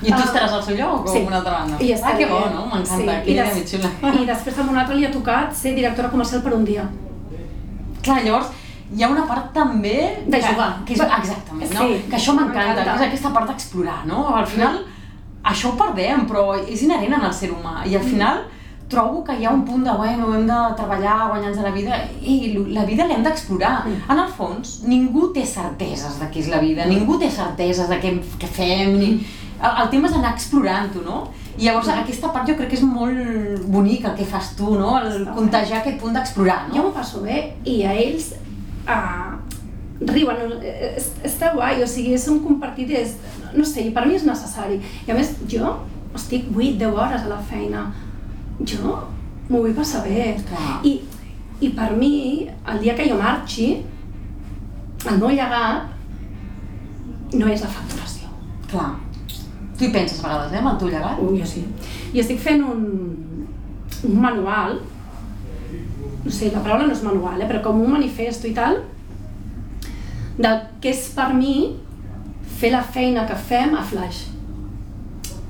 I 0.00 0.12
tu 0.12 0.14
Ah, 0.14 0.25
estaràs 0.25 0.52
al 0.54 0.62
seu 0.62 0.76
lloc 0.76 1.06
o 1.08 1.12
sí. 1.12 1.25
una 1.26 1.37
altra 1.38 1.52
banda? 1.58 1.76
I 1.82 1.92
ah, 1.92 2.12
que 2.16 2.26
bo, 2.26 2.38
no? 2.54 2.66
M'encanta, 2.66 2.97
sí. 3.18 3.25
que 3.25 3.30
idea 3.32 3.44
des- 3.54 3.70
xula. 3.73 3.90
I 4.23 4.26
després 4.26 4.58
a 4.58 4.62
un 4.62 4.78
altre 4.78 4.94
li 4.94 5.04
ha 5.04 5.11
tocat 5.11 5.52
ser 5.54 5.75
directora 5.75 6.08
comercial 6.08 6.40
per 6.42 6.54
un 6.54 6.64
dia. 6.64 6.85
Clar, 8.02 8.20
llavors, 8.25 8.52
hi 8.94 9.02
ha 9.02 9.08
una 9.11 9.25
part 9.26 9.50
també... 9.52 9.97
De 10.26 10.38
que, 10.38 10.47
jugar. 10.52 10.68
Que 10.87 10.94
és, 10.94 11.00
exactament, 11.00 11.73
no? 11.75 11.80
Sí, 11.88 12.04
que 12.08 12.16
això 12.16 12.35
m'encanta, 12.37 12.85
que 12.85 12.94
és 12.94 13.06
aquesta 13.08 13.32
part 13.35 13.50
d'explorar, 13.50 14.06
no? 14.06 14.23
Al 14.37 14.47
final, 14.47 14.78
això 15.44 15.73
ho 15.73 15.76
perdem, 15.80 16.25
però 16.30 16.54
és 16.62 16.82
inherent 16.87 17.18
en 17.18 17.26
el 17.28 17.35
ser 17.35 17.50
humà. 17.50 17.82
I 17.84 17.97
al 17.97 18.02
Mm. 18.02 18.10
Trobo 18.89 19.23
que 19.25 19.37
hi 19.37 19.45
ha 19.47 19.53
un 19.53 19.65
punt 19.69 19.85
de, 19.85 19.93
bueno, 19.93 20.31
hem 20.35 20.47
de 20.49 20.59
treballar, 20.77 21.17
guanyar-nos 21.31 21.65
la 21.65 21.73
vida, 21.75 21.99
i 22.23 22.55
la 22.73 22.85
vida 22.89 23.07
l'hem 23.09 23.25
d'explorar. 23.27 23.75
Mm. 23.85 24.07
En 24.15 24.23
el 24.25 24.31
fons, 24.37 24.79
ningú 24.89 25.29
té 25.35 25.45
certeses 25.47 26.17
de 26.21 26.31
què 26.33 26.43
és 26.45 26.49
la 26.53 26.63
vida, 26.65 26.87
ningú 26.89 27.19
té 27.21 27.29
certeses 27.33 27.91
de 27.91 28.01
què, 28.03 28.15
què 28.41 28.49
fem, 28.61 28.97
ni... 28.97 29.13
El, 29.59 29.73
el 29.83 29.89
tema 29.91 30.07
és 30.07 30.15
anar 30.15 30.33
explorant-ho, 30.37 31.03
no? 31.03 31.21
I 31.59 31.67
llavors 31.67 31.89
aquesta 31.91 32.31
part 32.31 32.47
jo 32.47 32.55
crec 32.55 32.71
que 32.71 32.77
és 32.79 32.85
molt 32.87 33.65
bonica 33.67 34.13
el 34.13 34.19
que 34.21 34.27
fas 34.29 34.53
tu, 34.55 34.77
no? 34.79 34.93
El 35.01 35.09
Està 35.11 35.25
bé. 35.25 35.35
contagiar 35.41 35.81
aquest 35.81 35.99
punt 35.99 36.15
d'explorar, 36.15 36.61
no? 36.69 36.77
Jo 36.77 36.85
m'ho 36.87 36.95
passo 36.95 37.25
bé 37.25 37.41
i 37.67 37.81
a 37.83 37.97
ells 37.99 38.31
uh, 38.87 39.35
riuen, 40.07 40.55
eh, 40.63 40.93
és, 40.95 41.11
està 41.27 41.51
guai, 41.57 41.83
o 41.83 41.89
sigui, 41.91 42.15
és 42.15 42.29
un 42.31 42.39
compartit, 42.45 42.93
és, 42.95 43.17
no 43.57 43.67
sé, 43.67 43.89
i 43.89 43.95
per 43.95 44.07
mi 44.07 44.15
és 44.15 44.27
necessari. 44.29 44.79
I 45.09 45.11
a 45.11 45.19
més, 45.19 45.35
jo 45.51 45.75
estic 46.15 46.47
8-10 46.55 46.95
hores 46.95 47.27
a 47.27 47.33
la 47.33 47.41
feina, 47.51 47.89
jo 48.66 48.97
m'ho 49.49 49.62
vull 49.62 49.76
passar 49.76 50.02
bé. 50.06 50.34
Clar. 50.49 50.80
I, 50.84 50.99
I 51.60 51.71
per 51.76 51.92
mi, 51.97 52.49
el 52.49 52.82
dia 52.82 52.97
que 52.97 53.08
jo 53.08 53.18
marxi, 53.21 53.71
el 55.06 55.18
meu 55.21 55.30
llegat 55.30 55.94
no 57.38 57.49
és 57.49 57.62
la 57.62 57.71
facturació. 57.71 58.30
Clar. 58.71 58.92
Tu 59.78 59.86
hi 59.86 59.92
penses 59.94 60.21
a 60.21 60.26
vegades, 60.26 60.52
eh, 60.52 60.60
amb 60.60 60.73
el 60.73 60.78
teu 60.80 60.92
llegat? 60.92 61.18
Uh, 61.23 61.34
jo 61.38 61.47
sí. 61.47 61.64
I 62.12 62.23
estic 62.23 62.40
fent 62.42 62.64
un, 62.66 62.86
un 64.08 64.16
manual, 64.21 64.80
no 66.25 66.32
sé, 66.32 66.50
la 66.50 66.62
paraula 66.64 66.88
no 66.88 66.97
és 66.97 67.04
manual, 67.06 67.40
eh, 67.40 67.49
però 67.50 67.62
com 67.64 67.82
un 67.84 67.92
manifesto 67.94 68.49
i 68.49 68.54
tal, 68.56 68.80
del 70.38 70.64
que 70.82 70.90
és 70.90 71.04
per 71.14 71.30
mi 71.34 71.54
fer 72.58 72.73
la 72.75 72.82
feina 72.82 73.26
que 73.26 73.38
fem 73.38 73.76
a 73.78 73.84
Flash. 73.86 74.26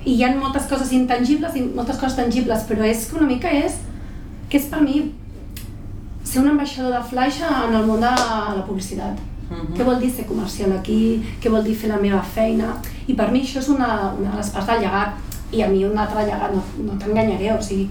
I 0.04 0.14
hi 0.14 0.24
ha 0.24 0.34
moltes 0.36 0.68
coses 0.70 0.92
intangibles 0.92 1.56
i 1.56 1.62
moltes 1.62 1.98
coses 1.98 2.16
tangibles, 2.16 2.64
però 2.68 2.84
és 2.86 3.06
que 3.08 3.18
una 3.18 3.28
mica 3.28 3.50
és 3.50 3.80
que 4.48 4.58
és 4.58 4.68
per 4.70 4.80
mi 4.82 5.12
ser 6.24 6.42
un 6.42 6.50
ambaixador 6.52 6.92
de 6.92 7.02
Flash 7.10 7.42
en 7.42 7.74
el 7.74 7.86
món 7.86 8.00
de 8.00 8.10
la 8.10 8.64
publicitat. 8.66 9.18
Mhm. 9.50 9.76
Què 9.76 9.84
vol 9.84 10.00
dir 10.00 10.10
ser 10.10 10.26
comercial 10.26 10.72
aquí? 10.72 11.22
Què 11.40 11.50
vol 11.50 11.64
dir 11.64 11.74
fer 11.74 11.88
la 11.88 12.00
meva 12.00 12.22
feina? 12.22 12.74
I 13.06 13.14
per 13.14 13.30
mi 13.32 13.40
això 13.40 13.58
és 13.58 13.68
una, 13.68 14.12
una 14.18 14.30
de 14.30 14.36
les 14.36 14.50
parts 14.50 14.66
del 14.66 14.80
llegat. 14.80 15.14
I 15.52 15.62
a 15.62 15.68
mi 15.68 15.84
un 15.84 15.96
altre 15.96 16.26
llegat, 16.26 16.52
no, 16.52 16.62
no 16.84 16.98
t'enganyaré, 16.98 17.52
o 17.56 17.62
sigui, 17.62 17.88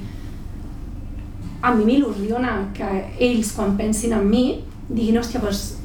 a 1.61 1.73
mi 1.73 1.85
m'il·lusiona 1.85 2.51
que 2.73 2.89
ells, 3.19 3.51
quan 3.55 3.75
pensin 3.77 4.13
en 4.13 4.29
mi, 4.29 4.43
diguin, 4.87 5.17
hòstia, 5.17 5.41
doncs, 5.41 5.79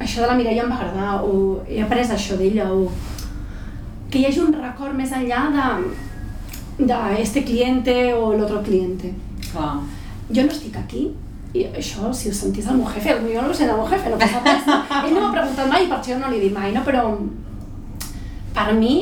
això 0.00 0.22
de 0.22 0.30
la 0.30 0.36
Mireia 0.38 0.64
em 0.64 0.70
va 0.72 0.78
agradar, 0.80 1.18
o 1.22 1.60
he 1.68 1.82
après 1.82 2.08
això 2.08 2.38
d'ella, 2.40 2.70
o 2.72 2.88
que 4.12 4.20
hi 4.20 4.26
hagi 4.28 4.42
un 4.44 4.52
record 4.52 4.92
més 4.92 5.12
enllà 5.16 5.46
de, 5.56 5.66
de 6.84 7.00
este 7.22 7.42
cliente 7.48 7.94
o 8.12 8.34
l'altre 8.36 8.60
cliente. 8.66 9.12
Clar. 9.48 9.78
Jo 10.28 10.44
no 10.44 10.52
estic 10.52 10.76
aquí, 10.76 11.06
i 11.52 11.64
això, 11.68 12.10
si 12.16 12.28
ho 12.28 12.34
sentís 12.36 12.68
el 12.68 12.78
meu 12.80 12.88
jefe, 12.92 13.16
potser 13.20 13.40
no 13.40 13.48
ho 13.48 13.56
sent 13.56 13.72
el 13.72 13.80
meu 13.80 13.88
jefe, 13.88 14.12
no 14.12 14.20
passa 14.20 14.42
res. 14.44 14.68
Ell 15.02 15.14
no 15.16 15.22
m'ha 15.24 15.32
preguntat 15.34 15.68
mai 15.72 15.86
i 15.86 15.88
per 15.90 15.98
això 15.98 16.18
no 16.20 16.30
li 16.32 16.38
he 16.38 16.44
dit 16.46 16.54
mai, 16.56 16.70
no? 16.76 16.84
però 16.84 17.06
per 18.52 18.68
mi, 18.76 18.94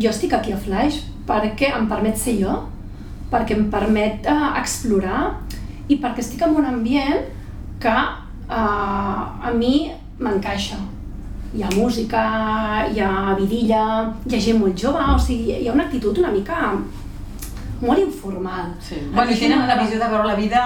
jo 0.00 0.10
estic 0.10 0.32
aquí 0.36 0.52
a 0.52 0.60
Flash 0.60 1.02
perquè 1.28 1.70
em 1.76 1.88
permet 1.88 2.20
ser 2.20 2.38
jo, 2.40 2.56
perquè 3.32 3.56
em 3.56 3.68
permet 3.72 4.28
uh, 4.28 4.50
explorar 4.60 5.22
i 5.88 5.96
perquè 6.00 6.24
estic 6.24 6.44
en 6.44 6.56
un 6.56 6.68
ambient 6.68 7.24
que 7.80 7.94
uh, 7.94 9.48
a 9.48 9.52
mi 9.56 9.90
m'encaixa. 10.20 10.80
Hi 11.54 11.62
ha 11.62 11.68
música, 11.76 12.20
hi 12.90 12.98
ha 12.98 13.34
vidilla, 13.38 13.82
hi 14.26 14.34
ha 14.34 14.40
gent 14.42 14.58
molt 14.58 14.74
jove, 14.80 14.98
o 15.14 15.18
sigui, 15.22 15.52
hi 15.60 15.68
ha 15.68 15.74
una 15.76 15.84
actitud 15.86 16.18
una 16.18 16.32
mica 16.34 16.72
molt 17.80 18.00
informal. 18.02 18.72
Sí. 18.82 18.98
Bueno, 19.12 19.30
i 19.30 19.38
tenen 19.38 19.62
una 19.62 19.76
visió 19.78 20.00
de 20.00 20.08
veure 20.10 20.26
la 20.26 20.34
vida 20.34 20.62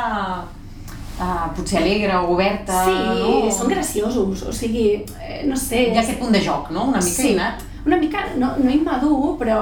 uh, 1.19 1.51
potser 1.57 1.83
alegre 1.83 2.17
o 2.17 2.33
oberta, 2.33 2.85
Sí, 2.87 2.97
no? 3.21 3.51
són 3.53 3.69
graciosos, 3.75 4.47
o 4.49 4.53
sigui, 4.55 4.87
eh, 5.21 5.43
no 5.51 5.57
sé... 5.61 5.91
Hi 5.91 5.99
ha 5.99 6.07
aquest 6.07 6.23
punt 6.23 6.33
de 6.33 6.41
joc, 6.47 6.71
no? 6.73 6.87
Una 6.95 7.03
mica 7.05 7.21
sí, 7.21 7.35
innat. 7.35 7.67
una 7.85 8.01
mica, 8.01 8.25
no, 8.41 8.55
no 8.63 8.73
immadur, 8.73 9.37
però 9.41 9.61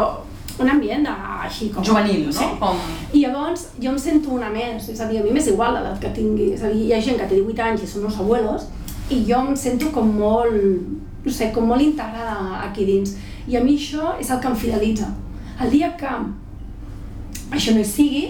un 0.62 0.70
ambient 0.70 1.04
de, 1.04 1.16
així 1.48 1.72
com... 1.74 1.84
Juvenil, 1.84 2.28
no? 2.28 2.36
Sí. 2.38 2.46
Com... 2.62 2.78
I 3.12 3.24
llavors 3.26 3.66
jo 3.82 3.90
em 3.90 3.98
sento 3.98 4.30
una 4.38 4.48
més, 4.54 4.86
és 4.94 5.02
a 5.02 5.10
dir, 5.10 5.18
a 5.20 5.26
mi 5.26 5.34
m'és 5.34 5.50
igual 5.50 5.74
l'edat 5.74 5.98
que 6.02 6.14
tingui, 6.16 6.52
és 6.54 6.62
a 6.62 6.70
dir, 6.70 6.86
hi 6.86 6.94
ha 6.94 7.02
gent 7.02 7.18
que 7.18 7.26
té 7.26 7.42
18 7.42 7.66
anys 7.66 7.82
i 7.82 7.90
són 7.90 8.06
els 8.12 8.22
abuelos, 8.22 8.70
i 9.10 9.20
jo 9.26 9.42
em 9.42 9.54
sento 9.58 9.90
com 9.94 10.08
molt, 10.18 10.54
no 11.26 11.32
sé, 11.34 11.50
com 11.52 11.66
molt 11.66 11.82
integrada 11.82 12.62
aquí 12.62 12.86
dins. 12.86 13.16
I 13.50 13.58
a 13.58 13.62
mi 13.64 13.76
això 13.76 14.14
és 14.22 14.30
el 14.30 14.40
que 14.40 14.50
em 14.50 14.58
fidelitza. 14.58 15.10
El 15.60 15.70
dia 15.72 15.92
que 15.98 16.10
això 17.50 17.74
no 17.74 17.82
hi 17.82 17.86
sigui, 17.86 18.26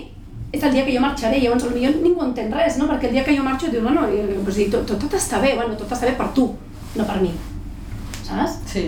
és 0.52 0.62
el 0.62 0.72
dia 0.72 0.84
que 0.86 0.94
jo 0.94 1.02
marxaré, 1.02 1.40
llavors 1.42 1.66
potser 1.66 1.94
ningú 2.00 2.22
entén 2.24 2.52
res, 2.54 2.78
no? 2.80 2.88
Perquè 2.90 3.10
el 3.10 3.16
dia 3.18 3.24
que 3.26 3.34
jo 3.36 3.44
marxo 3.44 3.70
diu, 3.72 3.82
bueno, 3.84 4.06
sigui, 4.08 4.70
tot, 4.72 4.86
tot, 4.88 5.00
tot 5.02 5.16
està 5.18 5.40
bé, 5.42 5.54
bueno, 5.58 5.76
tot 5.76 5.92
està 5.92 6.08
bé 6.08 6.14
per 6.18 6.28
tu, 6.36 6.48
no 6.96 7.08
per 7.08 7.18
mi, 7.20 7.32
saps? 8.22 8.60
Sí, 8.70 8.86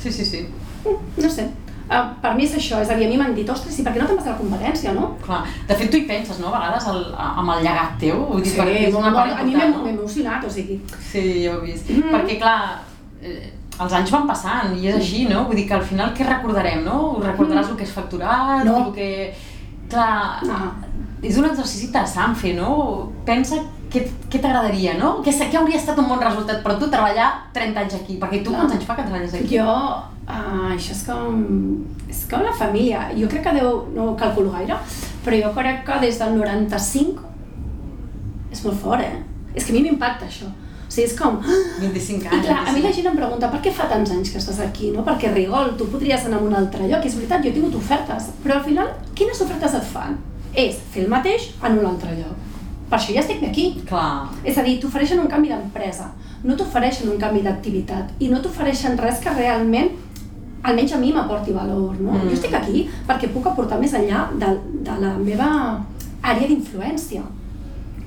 sí, 0.00 0.12
sí, 0.12 0.24
sí. 0.24 0.46
Mm, 0.86 1.24
no 1.24 1.30
sé, 1.30 1.48
uh, 1.90 2.04
per 2.22 2.32
mi 2.38 2.46
és 2.46 2.54
això, 2.58 2.80
és 2.82 2.92
a 2.92 2.96
dir, 2.98 3.08
a 3.08 3.10
mi 3.10 3.18
m'han 3.20 3.34
dit, 3.36 3.50
ostres, 3.50 3.80
i 3.80 3.84
per 3.86 3.92
què 3.94 4.02
no 4.02 4.06
te'n 4.08 4.20
vas 4.20 4.30
a 4.30 4.36
la 4.36 4.38
competència, 4.38 4.94
no? 4.96 5.10
Clar. 5.26 5.42
De 5.68 5.80
fet, 5.80 5.90
tu 5.90 6.00
hi 6.00 6.06
penses, 6.08 6.38
no? 6.42 6.52
A 6.52 6.62
vegades 6.62 6.88
el, 6.94 7.02
amb 7.18 7.56
el 7.56 7.66
llegat 7.66 7.98
teu, 8.00 8.22
vull 8.30 8.46
dir, 8.46 8.54
Sí, 8.54 8.62
perquè 8.62 8.86
és 8.86 8.94
una 8.94 9.10
molt, 9.10 9.20
part 9.20 9.42
a 9.42 9.44
mi 9.44 9.56
important, 9.56 9.76
m'he 9.82 9.90
m'he 9.90 9.98
emocionat, 9.98 10.46
o 10.46 10.54
sigui, 10.56 10.80
Sí, 11.10 11.26
ja 11.44 11.56
ho 11.56 11.60
he 11.60 11.72
vist. 11.72 11.90
Mm. 11.90 12.14
Perquè, 12.14 12.38
clar, 12.40 12.58
els 13.82 13.92
anys 13.92 14.10
van 14.10 14.26
passant 14.26 14.74
i 14.76 14.86
és 14.88 14.94
així, 14.96 15.24
no? 15.28 15.44
Vull 15.48 15.56
dir 15.56 15.66
que 15.68 15.74
al 15.74 15.82
final 15.82 16.12
què 16.14 16.26
recordarem, 16.28 16.84
no? 16.84 17.18
Recordaràs 17.22 17.66
Mm. 17.66 17.70
el 17.70 17.76
que 17.76 17.84
és 17.84 17.92
facturat, 17.92 18.64
No. 18.64 18.86
el 18.86 18.92
que... 18.94 19.34
Clar, 19.88 20.42
No. 20.46 20.72
és 21.22 21.36
un 21.38 21.44
exercici 21.44 21.86
interessant 21.86 22.34
fer, 22.34 22.54
no? 22.56 23.12
Pensa 23.24 23.56
què, 23.92 24.06
què 24.30 24.40
t'agradaria, 24.40 24.94
no? 24.98 25.22
Què, 25.22 25.30
què 25.30 25.56
hauria 25.58 25.76
estat 25.76 25.98
un 25.98 26.08
bon 26.08 26.18
resultat 26.20 26.62
per 26.62 26.78
tu 26.78 26.88
treballar 26.88 27.28
30 27.52 27.80
anys 27.80 27.94
aquí? 27.94 28.18
Perquè 28.18 28.42
tu 28.42 28.50
Clar. 28.50 28.60
quants 28.62 28.72
anys 28.74 28.84
fa 28.84 28.96
que 28.96 29.02
treballes 29.02 29.34
aquí? 29.34 29.56
Jo, 29.58 29.64
uh, 29.66 30.72
això 30.72 30.92
és 30.92 31.02
com, 31.06 31.84
és 32.08 32.24
com 32.30 32.40
la 32.42 32.52
família. 32.52 33.10
Jo 33.14 33.28
crec 33.28 33.42
que 33.44 33.52
deu, 33.60 33.86
no 33.94 34.10
ho 34.12 34.16
calculo 34.16 34.50
gaire, 34.52 34.76
però 35.24 35.42
jo 35.42 35.52
crec 35.54 35.84
que 35.84 36.00
des 36.00 36.18
del 36.18 36.34
95 36.38 37.20
és 38.50 38.64
molt 38.64 38.78
fort, 38.80 39.00
eh? 39.02 39.22
És 39.54 39.64
que 39.64 39.72
a 39.72 39.74
mi 39.74 39.82
m'impacta 39.82 40.24
això. 40.26 40.48
O 40.92 40.94
sigui, 40.94 41.06
és 41.08 41.14
com... 41.16 41.38
25 41.80 42.26
I 42.26 42.28
anys. 42.28 42.46
clar, 42.46 42.58
a 42.68 42.72
mi 42.74 42.82
la 42.82 42.90
25. 42.90 42.96
gent 42.98 43.06
em 43.08 43.16
pregunta 43.16 43.48
per 43.48 43.60
què 43.64 43.70
fa 43.72 43.86
tants 43.88 44.10
anys 44.12 44.28
que 44.28 44.36
estàs 44.42 44.58
aquí, 44.60 44.90
no? 44.92 45.00
Perquè 45.06 45.30
Rigol, 45.32 45.70
tu 45.80 45.86
podries 45.88 46.26
anar 46.28 46.42
a 46.42 46.44
un 46.44 46.52
altre 46.58 46.84
lloc, 46.84 47.06
és 47.08 47.16
veritat, 47.16 47.40
jo 47.40 47.48
he 47.48 47.54
tingut 47.56 47.78
ofertes, 47.78 48.26
però 48.44 48.58
al 48.58 48.66
final, 48.66 48.90
quines 49.16 49.40
ofertes 49.40 49.78
et 49.78 49.88
fan? 49.94 50.18
És 50.52 50.82
fer 50.92 51.06
el 51.06 51.08
mateix 51.08 51.48
en 51.64 51.78
un 51.80 51.88
altre 51.94 52.12
lloc. 52.18 52.36
Per 52.90 52.98
això 52.98 53.16
ja 53.16 53.24
estic 53.24 53.40
aquí. 53.48 53.66
Clar, 53.88 54.28
És 54.44 54.58
a 54.60 54.66
dir, 54.66 54.76
t'ofereixen 54.82 55.22
un 55.24 55.32
canvi 55.32 55.48
d'empresa, 55.48 56.10
no 56.44 56.60
t'ofereixen 56.60 57.08
un 57.08 57.16
canvi 57.16 57.40
d'activitat 57.40 58.12
i 58.20 58.28
no 58.28 58.42
t'ofereixen 58.44 59.00
res 59.00 59.24
que 59.24 59.32
realment, 59.32 59.94
almenys 60.62 60.92
a 60.92 60.98
mi 61.00 61.12
m'aporti 61.16 61.56
valor, 61.56 61.96
no? 61.96 62.18
Mm. 62.18 62.28
Jo 62.28 62.36
estic 62.36 62.52
aquí 62.60 62.84
perquè 63.08 63.32
puc 63.32 63.48
aportar 63.48 63.80
més 63.80 63.96
enllà 63.96 64.26
de, 64.36 64.50
de 64.84 64.98
la 65.00 65.16
meva 65.16 65.48
àrea 66.20 66.50
d'influència. 66.50 67.24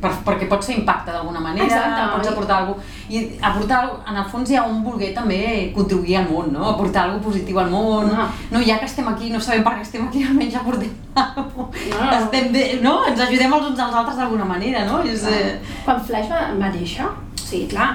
Per, 0.05 0.11
perquè 0.29 0.47
pots 0.51 0.69
fer 0.69 0.77
impacte 0.79 1.11
d'alguna 1.11 1.41
manera, 1.43 1.65
Exacte. 1.65 2.05
pots 2.15 2.29
aportar 2.31 2.57
alguna 2.61 2.77
cosa, 2.77 2.93
i 3.09 3.23
aportar, 3.49 3.79
en 4.09 4.17
el 4.21 4.25
fons 4.31 4.49
hi 4.53 4.55
ha 4.59 4.63
un 4.69 4.83
voler 4.85 5.11
també 5.17 5.39
contribuir 5.75 6.17
al 6.21 6.29
món, 6.29 6.51
no? 6.53 6.69
aportar 6.71 7.03
alguna 7.07 7.23
positiu 7.25 7.59
al 7.59 7.69
món, 7.73 8.11
Ah. 8.15 8.29
no, 8.51 8.61
ja 8.61 8.77
que 8.79 8.85
estem 8.85 9.07
aquí, 9.11 9.29
no 9.33 9.41
sabem 9.41 9.63
per 9.65 9.73
què 9.79 9.81
estem 9.81 10.07
aquí, 10.07 10.23
almenys 10.23 10.55
aportem 10.61 10.93
alguna 11.15 11.69
No. 11.95 12.11
estem 12.19 12.51
bé, 12.53 12.79
no? 12.81 12.99
Ens 13.07 13.19
ajudem 13.19 13.53
els 13.53 13.69
uns 13.71 13.79
als 13.79 13.95
altres 13.95 14.17
d'alguna 14.17 14.45
manera, 14.45 14.85
no? 14.85 15.01
És, 15.03 15.23
eh... 15.27 15.59
Quan 15.85 16.01
Flash 16.03 16.29
va, 16.29 16.41
va 16.59 16.69
néixer, 16.73 17.05
o 17.05 17.39
sigui, 17.45 17.67
clar, 17.71 17.89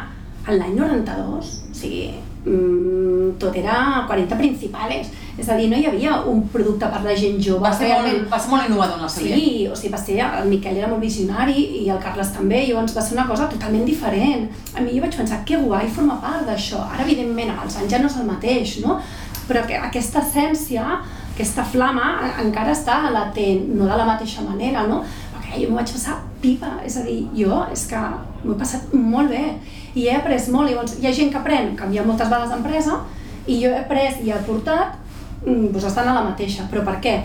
en 0.47 0.59
l'any 0.59 0.75
92, 0.79 1.55
o 1.71 1.75
sigui, 1.75 2.15
mm, 2.45 3.39
tot 3.39 3.57
era 3.57 4.05
40 4.09 4.37
principales, 4.39 5.11
és 5.41 5.49
a 5.49 5.57
dir, 5.57 5.69
no 5.71 5.79
hi 5.79 5.87
havia 5.89 6.19
un 6.29 6.43
producte 6.53 6.89
per 6.93 7.01
la 7.05 7.15
gent 7.17 7.39
jove. 7.41 7.63
va, 7.65 7.73
ser 7.73 7.89
realment. 7.89 8.19
molt, 8.19 8.31
va 8.33 8.41
ser 8.41 8.51
molt 8.51 8.69
innovador 8.69 8.99
en 8.99 9.03
la 9.03 9.09
seva 9.09 9.37
Sí, 9.37 9.69
o 9.69 9.77
sigui, 9.77 9.93
va 9.93 10.01
ser, 10.01 10.19
el 10.43 10.51
Miquel 10.51 10.77
era 10.77 10.89
molt 10.89 11.01
visionari 11.01 11.57
i 11.81 11.89
el 11.89 12.03
Carles 12.03 12.33
també, 12.37 12.67
llavors 12.67 12.97
va 12.97 13.05
ser 13.07 13.17
una 13.17 13.27
cosa 13.29 13.49
totalment 13.49 13.87
diferent. 13.89 14.49
A 14.75 14.85
mi 14.85 14.97
jo 14.97 15.05
vaig 15.05 15.17
pensar, 15.17 15.43
que 15.45 15.57
guai 15.57 15.89
formar 15.89 16.21
part 16.21 16.47
d'això. 16.49 16.85
Ara, 16.93 17.05
evidentment, 17.07 17.55
amb 17.55 17.65
els 17.65 17.77
anys 17.77 17.93
ja 17.95 18.03
no 18.03 18.13
és 18.13 18.19
el 18.21 18.29
mateix, 18.29 18.77
no? 18.85 19.01
Però 19.49 19.65
que 19.67 19.77
aquesta 19.77 20.21
essència, 20.21 21.01
aquesta 21.35 21.65
flama, 21.65 22.35
encara 22.43 22.73
està 22.77 23.03
latent, 23.11 23.69
no 23.75 23.89
de 23.89 23.97
la 23.97 24.07
mateixa 24.07 24.45
manera, 24.47 24.87
no? 24.87 25.03
Perquè 25.35 25.65
jo 25.65 25.71
m'ho 25.71 25.81
vaig 25.81 25.91
passar 25.91 26.21
pipa, 26.41 26.79
és 26.85 26.97
a 26.97 27.05
dir, 27.05 27.23
jo 27.37 27.65
és 27.73 27.87
que 27.89 28.01
m'ho 28.45 28.55
he 28.55 28.59
passat 28.59 28.93
molt 28.93 29.31
bé 29.33 29.45
i 29.95 30.07
he 30.07 30.15
après 30.15 30.49
molt, 30.53 30.71
llavors 30.71 30.99
hi 31.01 31.09
ha 31.09 31.15
gent 31.15 31.33
que 31.33 31.41
aprèn, 31.41 31.75
canvia 31.79 32.05
moltes 32.07 32.31
vegades 32.31 32.53
d'empresa, 32.55 33.01
i 33.47 33.59
jo 33.63 33.71
he 33.71 33.81
après 33.81 34.21
i 34.23 34.31
he 34.31 34.37
aportat 34.37 34.99
mm, 35.47 35.71
doncs 35.73 35.89
estan 35.91 36.11
a 36.11 36.19
la 36.19 36.27
mateixa. 36.29 36.69
Però 36.71 36.85
per 36.87 36.99
què? 37.03 37.17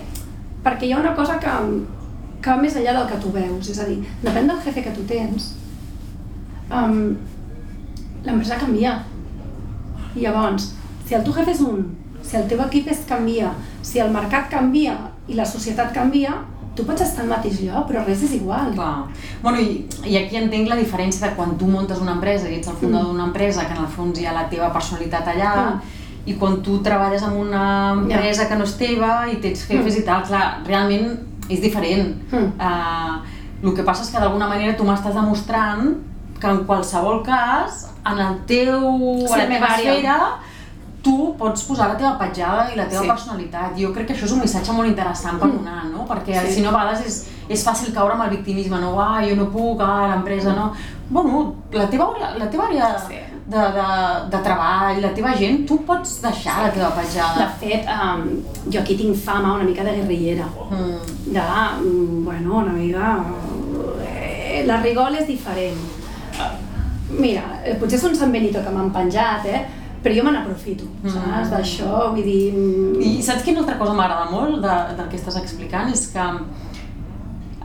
Perquè 0.66 0.88
hi 0.88 0.96
ha 0.96 1.02
una 1.02 1.14
cosa 1.18 1.38
que, 1.42 1.54
que 2.42 2.50
va 2.50 2.62
més 2.62 2.78
enllà 2.78 2.96
del 2.98 3.12
que 3.12 3.22
tu 3.22 3.34
veus, 3.36 3.70
és 3.70 3.82
a 3.82 3.90
dir, 3.90 4.00
depèn 4.24 4.50
del 4.50 4.64
jefe 4.66 4.86
que 4.86 4.96
tu 4.96 5.06
tens, 5.10 5.52
um, 6.72 7.14
l'empresa 8.26 8.58
canvia. 8.62 8.98
I 10.16 10.26
llavors, 10.26 10.72
si 11.06 11.14
el 11.14 11.24
teu 11.26 11.36
jefe 11.36 11.54
és 11.54 11.62
un, 11.62 11.86
si 12.26 12.38
el 12.40 12.48
teu 12.50 12.62
equip 12.66 12.90
es 12.90 13.04
canvia, 13.10 13.52
si 13.86 14.02
el 14.02 14.14
mercat 14.14 14.50
canvia 14.50 14.96
i 15.30 15.38
la 15.38 15.46
societat 15.46 15.94
canvia, 15.94 16.34
tu 16.76 16.84
pots 16.86 17.02
estar 17.02 17.24
al 17.24 17.30
mateix 17.30 17.62
lloc, 17.64 17.88
però 17.90 18.04
res 18.06 18.22
és 18.24 18.34
igual. 18.36 18.74
Clar. 18.76 19.06
Bueno, 19.42 19.60
i, 19.62 19.86
i 20.06 20.18
aquí 20.18 20.36
entenc 20.36 20.68
la 20.68 20.76
diferència 20.76 21.30
de 21.30 21.36
quan 21.36 21.58
tu 21.58 21.66
muntes 21.68 22.00
una 22.02 22.12
empresa 22.18 22.50
i 22.50 22.56
ets 22.60 22.68
el 22.68 22.76
fundador 22.76 23.08
Mm. 23.08 23.12
d'una 23.14 23.26
empresa, 23.26 23.66
que 23.66 23.74
en 23.74 23.84
el 23.86 23.88
fons 23.88 24.20
hi 24.20 24.26
ha 24.26 24.34
la 24.34 24.50
teva 24.50 24.72
personalitat 24.74 25.28
allà, 25.28 25.54
Mm. 25.76 25.80
i 26.26 26.34
quan 26.36 26.62
tu 26.62 26.80
treballes 26.84 27.22
en 27.24 27.34
una 27.38 27.92
empresa 27.94 28.48
que 28.50 28.56
no 28.56 28.64
és 28.64 28.78
teva 28.78 29.28
i 29.32 29.36
tens 29.38 29.68
jefes 29.68 29.96
Mm. 29.96 30.00
i 30.00 30.06
tal, 30.06 30.24
clar, 30.24 30.62
realment 30.66 31.20
és 31.50 31.62
diferent. 31.62 32.16
Mm. 32.32 32.52
Uh, 32.60 33.68
el 33.68 33.74
que 33.76 33.84
passa 33.84 34.04
és 34.04 34.10
que 34.10 34.20
d'alguna 34.20 34.48
manera 34.48 34.76
tu 34.76 34.84
m'estàs 34.84 35.14
demostrant 35.14 35.96
que 36.40 36.48
en 36.48 36.66
qualsevol 36.66 37.24
cas, 37.24 37.88
en 38.06 38.20
el 38.20 38.40
teu, 38.46 38.82
Sí, 39.28 39.34
a 39.34 39.38
la 39.38 39.44
la 39.44 39.48
teva 39.48 39.48
meva 39.48 39.68
àrea. 39.68 40.18
Tu 41.06 41.14
pots 41.38 41.64
posar 41.68 41.88
la 41.92 41.96
teva 42.00 42.16
petjada 42.18 42.64
i 42.74 42.76
la 42.80 42.88
teva 42.90 43.04
Sí. 43.04 43.08
personalitat. 43.12 43.76
Jo 43.78 43.92
crec 43.94 44.08
que 44.08 44.14
això 44.16 44.26
és 44.26 44.32
un 44.34 44.40
missatge 44.42 44.74
molt 44.74 44.90
interessant 44.90 45.38
per 45.40 45.48
Mm. 45.48 45.58
donar, 45.60 45.86
no? 45.94 46.06
Perquè 46.10 46.48
Sí. 46.48 46.54
si 46.56 46.62
no, 46.64 46.70
a 46.70 46.72
vegades 46.80 47.06
és, 47.06 47.28
és 47.48 47.64
fàcil 47.68 47.94
caure 47.94 48.14
amb 48.16 48.24
el 48.24 48.30
victimisme, 48.38 48.80
no? 48.82 49.00
Ah, 49.00 49.22
jo 49.22 49.36
no 49.36 49.46
puc, 49.52 49.80
ah, 49.82 50.08
l'empresa 50.16 50.54
no... 50.56 50.72
Bueno, 51.10 51.54
la 51.72 51.86
teva, 51.88 52.08
la 52.40 52.50
teva 52.50 52.64
àrea 52.70 52.98
Sí. 53.08 53.14
de, 53.46 53.58
de, 53.78 53.90
de 54.32 54.38
treball, 54.44 55.00
la 55.02 55.14
teva 55.14 55.34
gent, 55.38 55.68
tu 55.68 55.78
pots 55.86 56.20
deixar 56.24 56.64
la 56.64 56.72
teva 56.72 56.90
De 56.90 57.02
petjada. 57.02 57.48
fet, 57.60 57.86
um, 57.88 58.42
jo 58.72 58.80
aquí 58.80 58.96
tinc 58.98 59.16
fama 59.16 59.54
una 59.54 59.64
mica 59.64 59.84
de 59.84 59.92
guerrillera. 60.02 60.46
Mm. 60.72 61.32
de, 61.34 61.42
mm, 61.42 62.26
bueno, 62.26 62.58
una 62.58 62.72
mica... 62.72 63.24
Eh, 64.04 64.64
la 64.66 64.78
Rigol 64.82 65.16
és 65.16 65.28
diferent. 65.28 65.78
Mira, 67.10 67.62
eh, 67.64 67.76
potser 67.80 68.00
és 68.00 68.04
un 68.04 68.16
Sant 68.16 68.32
Benito 68.32 68.62
que 68.64 68.70
m'han 68.74 68.90
penjat, 68.92 69.46
eh? 69.46 69.66
Però 70.06 70.14
jo 70.20 70.24
me 70.28 70.32
n'aprofito, 70.36 70.86
Mm. 71.04 71.10
saps? 71.16 71.50
D'això, 71.56 72.12
vull 72.14 72.24
dir... 72.24 72.54
mm, 72.54 73.02
I 73.02 73.22
saps 73.26 73.42
quina 73.44 73.60
altra 73.66 73.78
cosa 73.82 73.94
m'agrada 73.98 74.30
molt 74.32 74.62
de, 74.62 74.76
del 75.00 75.10
que 75.10 75.18
estàs 75.18 75.36
explicant? 75.42 75.90
És 75.92 76.06
que 76.14 76.22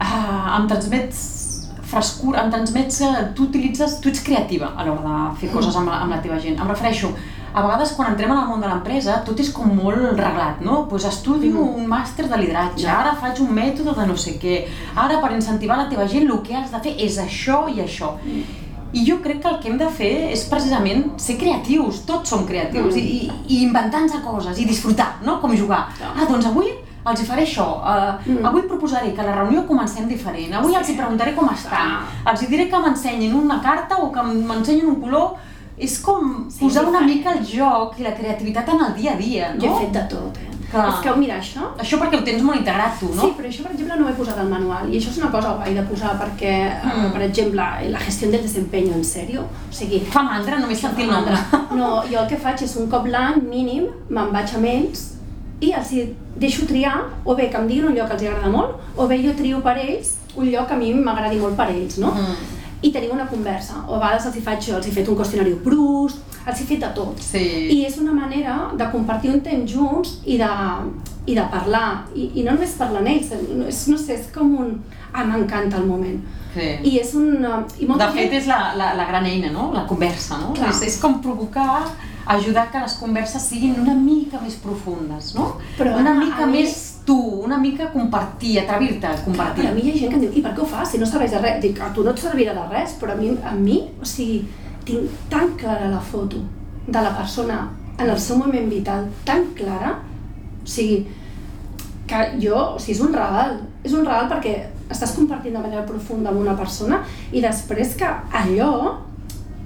ah, 0.01 0.57
em 0.59 0.67
transmets 0.67 1.19
frescura, 1.91 2.45
em 2.45 2.49
transmets 2.53 2.97
que 3.03 3.09
tu 3.35 3.43
utilitzes, 3.49 3.99
tu 4.01 4.09
ets 4.09 4.21
creativa 4.23 4.71
a 4.77 4.85
l'hora 4.87 5.03
de 5.03 5.37
fer 5.41 5.49
coses 5.51 5.75
amb 5.75 5.89
la, 5.91 5.99
amb 6.05 6.13
la 6.15 6.21
teva 6.23 6.39
gent. 6.39 6.55
Em 6.59 6.67
refereixo, 6.69 7.09
a 7.53 7.61
vegades 7.65 7.91
quan 7.97 8.13
entrem 8.13 8.31
en 8.31 8.37
el 8.39 8.47
món 8.47 8.61
de 8.63 8.69
l'empresa 8.71 9.17
tot 9.27 9.39
és 9.43 9.49
com 9.51 9.67
molt 9.75 9.99
reglat, 10.15 10.61
no? 10.63 10.85
Pues 10.87 11.03
estudio 11.09 11.51
Mm. 11.51 11.75
un 11.81 11.87
màster 11.91 12.29
de 12.31 12.37
lideratge, 12.39 12.85
Ja. 12.85 12.99
ara 13.01 13.13
faig 13.19 13.41
un 13.41 13.51
mètode 13.53 13.93
de 13.93 14.07
no 14.07 14.15
sé 14.15 14.37
què, 14.39 14.65
ara 14.95 15.19
per 15.19 15.33
incentivar 15.33 15.77
la 15.77 15.89
teva 15.89 16.07
gent 16.07 16.29
el 16.31 16.41
que 16.41 16.55
has 16.55 16.71
de 16.71 16.79
fer 16.79 16.95
és 16.97 17.17
això 17.19 17.67
i 17.67 17.81
això. 17.81 18.13
I 18.93 19.05
jo 19.07 19.21
crec 19.21 19.41
que 19.41 19.47
el 19.47 19.59
que 19.61 19.69
hem 19.69 19.77
de 19.77 19.87
fer 19.89 20.31
és 20.33 20.43
precisament 20.51 21.13
ser 21.17 21.37
creatius, 21.37 22.01
tots 22.05 22.29
som 22.29 22.45
creatius, 22.45 22.93
Mm. 22.93 22.97
i, 22.99 23.31
i, 23.47 23.63
inventar-nos 23.63 24.11
coses 24.23 24.59
i 24.59 24.65
disfrutar, 24.65 25.19
no? 25.23 25.39
Com 25.39 25.55
jugar. 25.55 25.87
Ah, 26.03 26.25
doncs 26.27 26.45
avui 26.45 26.67
els 27.05 27.21
hi 27.21 27.25
faré 27.25 27.43
això, 27.43 27.65
uh, 27.79 28.19
Mm. 28.25 28.45
avui 28.45 28.61
proposaré 28.63 29.13
que 29.15 29.23
la 29.23 29.33
reunió 29.35 29.65
comencem 29.65 30.07
diferent, 30.07 30.53
avui 30.53 30.73
Sí. 30.73 30.77
els 30.79 30.89
hi 30.89 30.93
preguntaré 30.97 31.33
com 31.35 31.49
estan, 31.49 31.69
Clar. 31.71 32.33
els 32.33 32.41
hi 32.43 32.47
diré 32.47 32.69
que 32.69 32.77
m'ensenyin 32.77 33.33
una 33.33 33.61
carta 33.61 33.95
o 33.97 34.11
que 34.11 34.21
m'ensenyin 34.21 34.85
un 34.85 35.01
color, 35.01 35.35
és 35.79 35.97
com 35.99 36.45
Sí, 36.49 36.59
posar 36.59 36.85
una 36.85 37.01
mica 37.01 37.31
el 37.31 37.43
joc 37.45 37.97
i 37.97 38.03
la 38.03 38.13
creativitat 38.13 38.69
en 38.69 38.81
el 38.81 38.93
dia 38.93 39.13
a 39.13 39.15
dia, 39.15 39.53
no? 39.55 39.61
Jo 39.61 39.77
he 39.77 39.79
fet 39.85 39.93
de 39.93 40.03
tot, 40.15 40.37
eh? 40.37 40.50
Clar. 40.71 40.87
És 40.87 40.99
que, 41.03 41.13
mira, 41.19 41.35
això... 41.41 41.65
Això 41.83 41.97
perquè 41.99 42.15
ho 42.19 42.23
tens 42.23 42.41
molt 42.47 42.57
integrat 42.61 42.97
tu, 42.99 43.09
no? 43.11 43.21
Sí, 43.25 43.33
però 43.37 43.49
això, 43.49 43.63
per 43.65 43.73
exemple, 43.73 43.97
no 43.99 44.05
ho 44.05 44.09
he 44.09 44.15
posat 44.15 44.37
al 44.39 44.47
manual 44.47 44.87
i 44.87 44.97
això 44.99 45.11
és 45.11 45.17
una 45.19 45.31
cosa 45.33 45.51
guai 45.59 45.73
de 45.75 45.83
posar 45.89 46.13
perquè, 46.21 46.53
Mm. 46.81 46.93
mm. 47.01 47.11
per 47.11 47.21
exemple, 47.27 47.65
la 47.91 47.99
gestió 47.99 48.31
del 48.31 48.41
desempeño, 48.41 48.93
en 48.95 49.03
sèrio, 49.03 49.41
o 49.43 49.73
sigui... 49.73 49.99
Fa 50.13 50.23
mandra 50.23 50.59
només 50.59 50.79
sentir 50.79 51.05
el 51.09 51.11
nombre. 51.11 51.35
No, 51.81 52.03
jo 52.07 52.19
el 52.19 52.27
que 52.27 52.37
faig 52.37 52.61
és 52.63 52.75
un 52.79 52.87
cop 52.91 53.05
l'any 53.07 53.41
mínim, 53.49 53.85
me'n 54.09 54.31
vaig 54.33 54.55
amb 54.55 54.65
ells 54.67 55.05
i 55.61 55.71
els 55.77 55.91
deixo 56.41 56.65
triar, 56.65 56.97
o 57.25 57.35
bé 57.35 57.49
que 57.51 57.57
em 57.59 57.67
diguin 57.67 57.85
un 57.91 57.95
lloc 57.95 58.07
que 58.09 58.17
els 58.17 58.23
agrada 58.31 58.49
molt, 58.49 58.79
o 58.97 59.07
bé 59.07 59.19
jo 59.23 59.35
trio 59.37 59.59
per 59.61 59.75
ells 59.77 60.15
un 60.35 60.47
lloc 60.49 60.67
que 60.67 60.73
a 60.73 60.77
mi 60.79 60.93
m'agradi 60.95 61.37
molt 61.39 61.55
per 61.59 61.67
ells, 61.69 61.97
no? 61.99 62.11
Mm. 62.15 62.57
I 62.81 62.89
tenim 62.91 63.11
una 63.13 63.27
conversa, 63.29 63.83
o 63.87 63.95
a 63.95 63.99
vegades 63.99 64.25
els 64.25 64.37
hi 64.39 64.41
faig, 64.41 64.69
els 64.73 64.87
hi 64.87 64.91
fet 64.95 65.07
un 65.11 65.15
qüestionari 65.19 65.53
Proust, 65.63 66.30
els 66.47 66.61
hi 66.61 66.65
fet 66.65 66.79
de 66.81 66.89
tot. 66.95 67.19
Sí. 67.21 67.43
I 67.75 67.85
és 67.85 67.97
una 68.01 68.13
manera 68.13 68.71
de 68.77 68.87
compartir 68.91 69.29
un 69.33 69.41
temps 69.45 69.71
junts 69.71 70.17
i 70.25 70.37
de, 70.41 70.49
i 71.25 71.35
de 71.37 71.43
parlar. 71.51 72.05
I, 72.15 72.31
I 72.41 72.43
no 72.47 72.55
només 72.55 72.77
parlar 72.79 73.01
amb 73.03 73.11
ells, 73.13 73.31
no, 73.53 73.67
és, 73.69 73.83
no 73.91 73.97
sé, 73.97 74.15
és 74.19 74.29
com 74.33 74.55
un... 74.59 74.75
Ah, 75.13 75.25
m'encanta 75.27 75.75
el 75.77 75.85
moment. 75.89 76.21
sí. 76.55 76.69
I 76.87 76.97
és 77.01 77.09
un... 77.19 77.43
I 77.79 77.85
molta 77.85 78.07
De 78.07 78.13
fet, 78.15 78.31
és 78.39 78.45
la, 78.47 78.73
la, 78.79 78.93
la 78.95 79.05
gran 79.09 79.25
eina, 79.27 79.49
no? 79.51 79.71
La 79.73 79.83
conversa, 79.87 80.37
no? 80.39 80.53
Clar. 80.55 80.69
És, 80.71 80.81
és 80.87 80.97
com 81.01 81.19
provocar 81.21 81.83
ajudar 82.31 82.67
que 82.71 82.79
les 82.79 82.93
converses 83.01 83.43
siguin 83.43 83.75
una 83.81 83.93
mica 83.97 84.39
més 84.39 84.55
profundes, 84.63 85.33
no? 85.35 85.57
Però, 85.77 85.97
una 85.99 86.11
a 86.15 86.19
mica 86.21 86.45
mi- 86.47 86.61
més 86.61 86.77
tu, 87.05 87.17
una 87.43 87.57
mica 87.57 87.89
compartir, 87.91 88.59
atrevir-te 88.61 89.07
a 89.07 89.13
Clar, 89.15 89.23
compartir. 89.25 89.63
però 89.65 89.71
a 89.71 89.75
mi 89.75 89.81
hi 89.81 89.91
ha 89.91 89.97
gent 89.99 90.11
que 90.13 90.19
em 90.19 90.21
diu, 90.27 90.31
i 90.39 90.41
per 90.45 90.53
què 90.55 90.61
ho 90.63 90.67
fas? 90.69 90.91
Si 90.93 90.99
no 91.01 91.05
serveix 91.09 91.31
de 91.35 91.39
res. 91.43 91.59
Dic, 91.63 91.81
a 91.81 91.89
tu 91.95 92.03
no 92.05 92.11
et 92.15 92.19
servirà 92.23 92.53
de 92.55 92.65
res, 92.71 92.93
però 93.01 93.11
a 93.15 93.19
mi, 93.19 93.33
a 93.43 93.51
mi 93.57 93.79
o 93.99 94.05
sigui, 94.07 94.45
tinc 94.85 95.09
tan 95.29 95.55
clara 95.57 95.89
la 95.91 95.99
foto 95.99 96.37
de 96.87 97.01
la 97.01 97.15
persona 97.17 97.69
en 97.97 98.09
el 98.09 98.19
seu 98.19 98.37
moment 98.37 98.69
vital, 98.69 99.07
tan 99.25 99.45
clara, 99.57 99.99
o 100.63 100.67
sigui, 100.67 101.05
que 102.07 102.21
jo, 102.41 102.57
o 102.75 102.79
sigui, 102.79 102.97
és 102.97 103.03
un 103.05 103.13
regal, 103.13 103.59
és 103.83 103.93
un 103.93 104.05
regal 104.05 104.27
perquè 104.31 104.55
estàs 104.91 105.13
compartint 105.15 105.55
de 105.55 105.61
manera 105.61 105.85
profunda 105.87 106.31
amb 106.31 106.41
una 106.41 106.55
persona 106.57 107.03
i 107.31 107.41
després 107.41 107.95
que 107.99 108.09
allò 108.41 108.97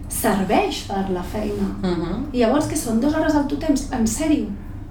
serveix 0.10 0.84
per 0.89 1.10
la 1.10 1.23
feina. 1.23 1.71
Uh 1.82 1.89
-huh. 1.89 2.19
I 2.34 2.39
llavors 2.39 2.67
que 2.67 2.78
són 2.78 2.99
dues 2.99 3.15
hores 3.15 3.36
al 3.36 3.47
teu 3.47 3.58
temps, 3.58 3.88
en 3.91 4.06
sèrio, 4.08 4.47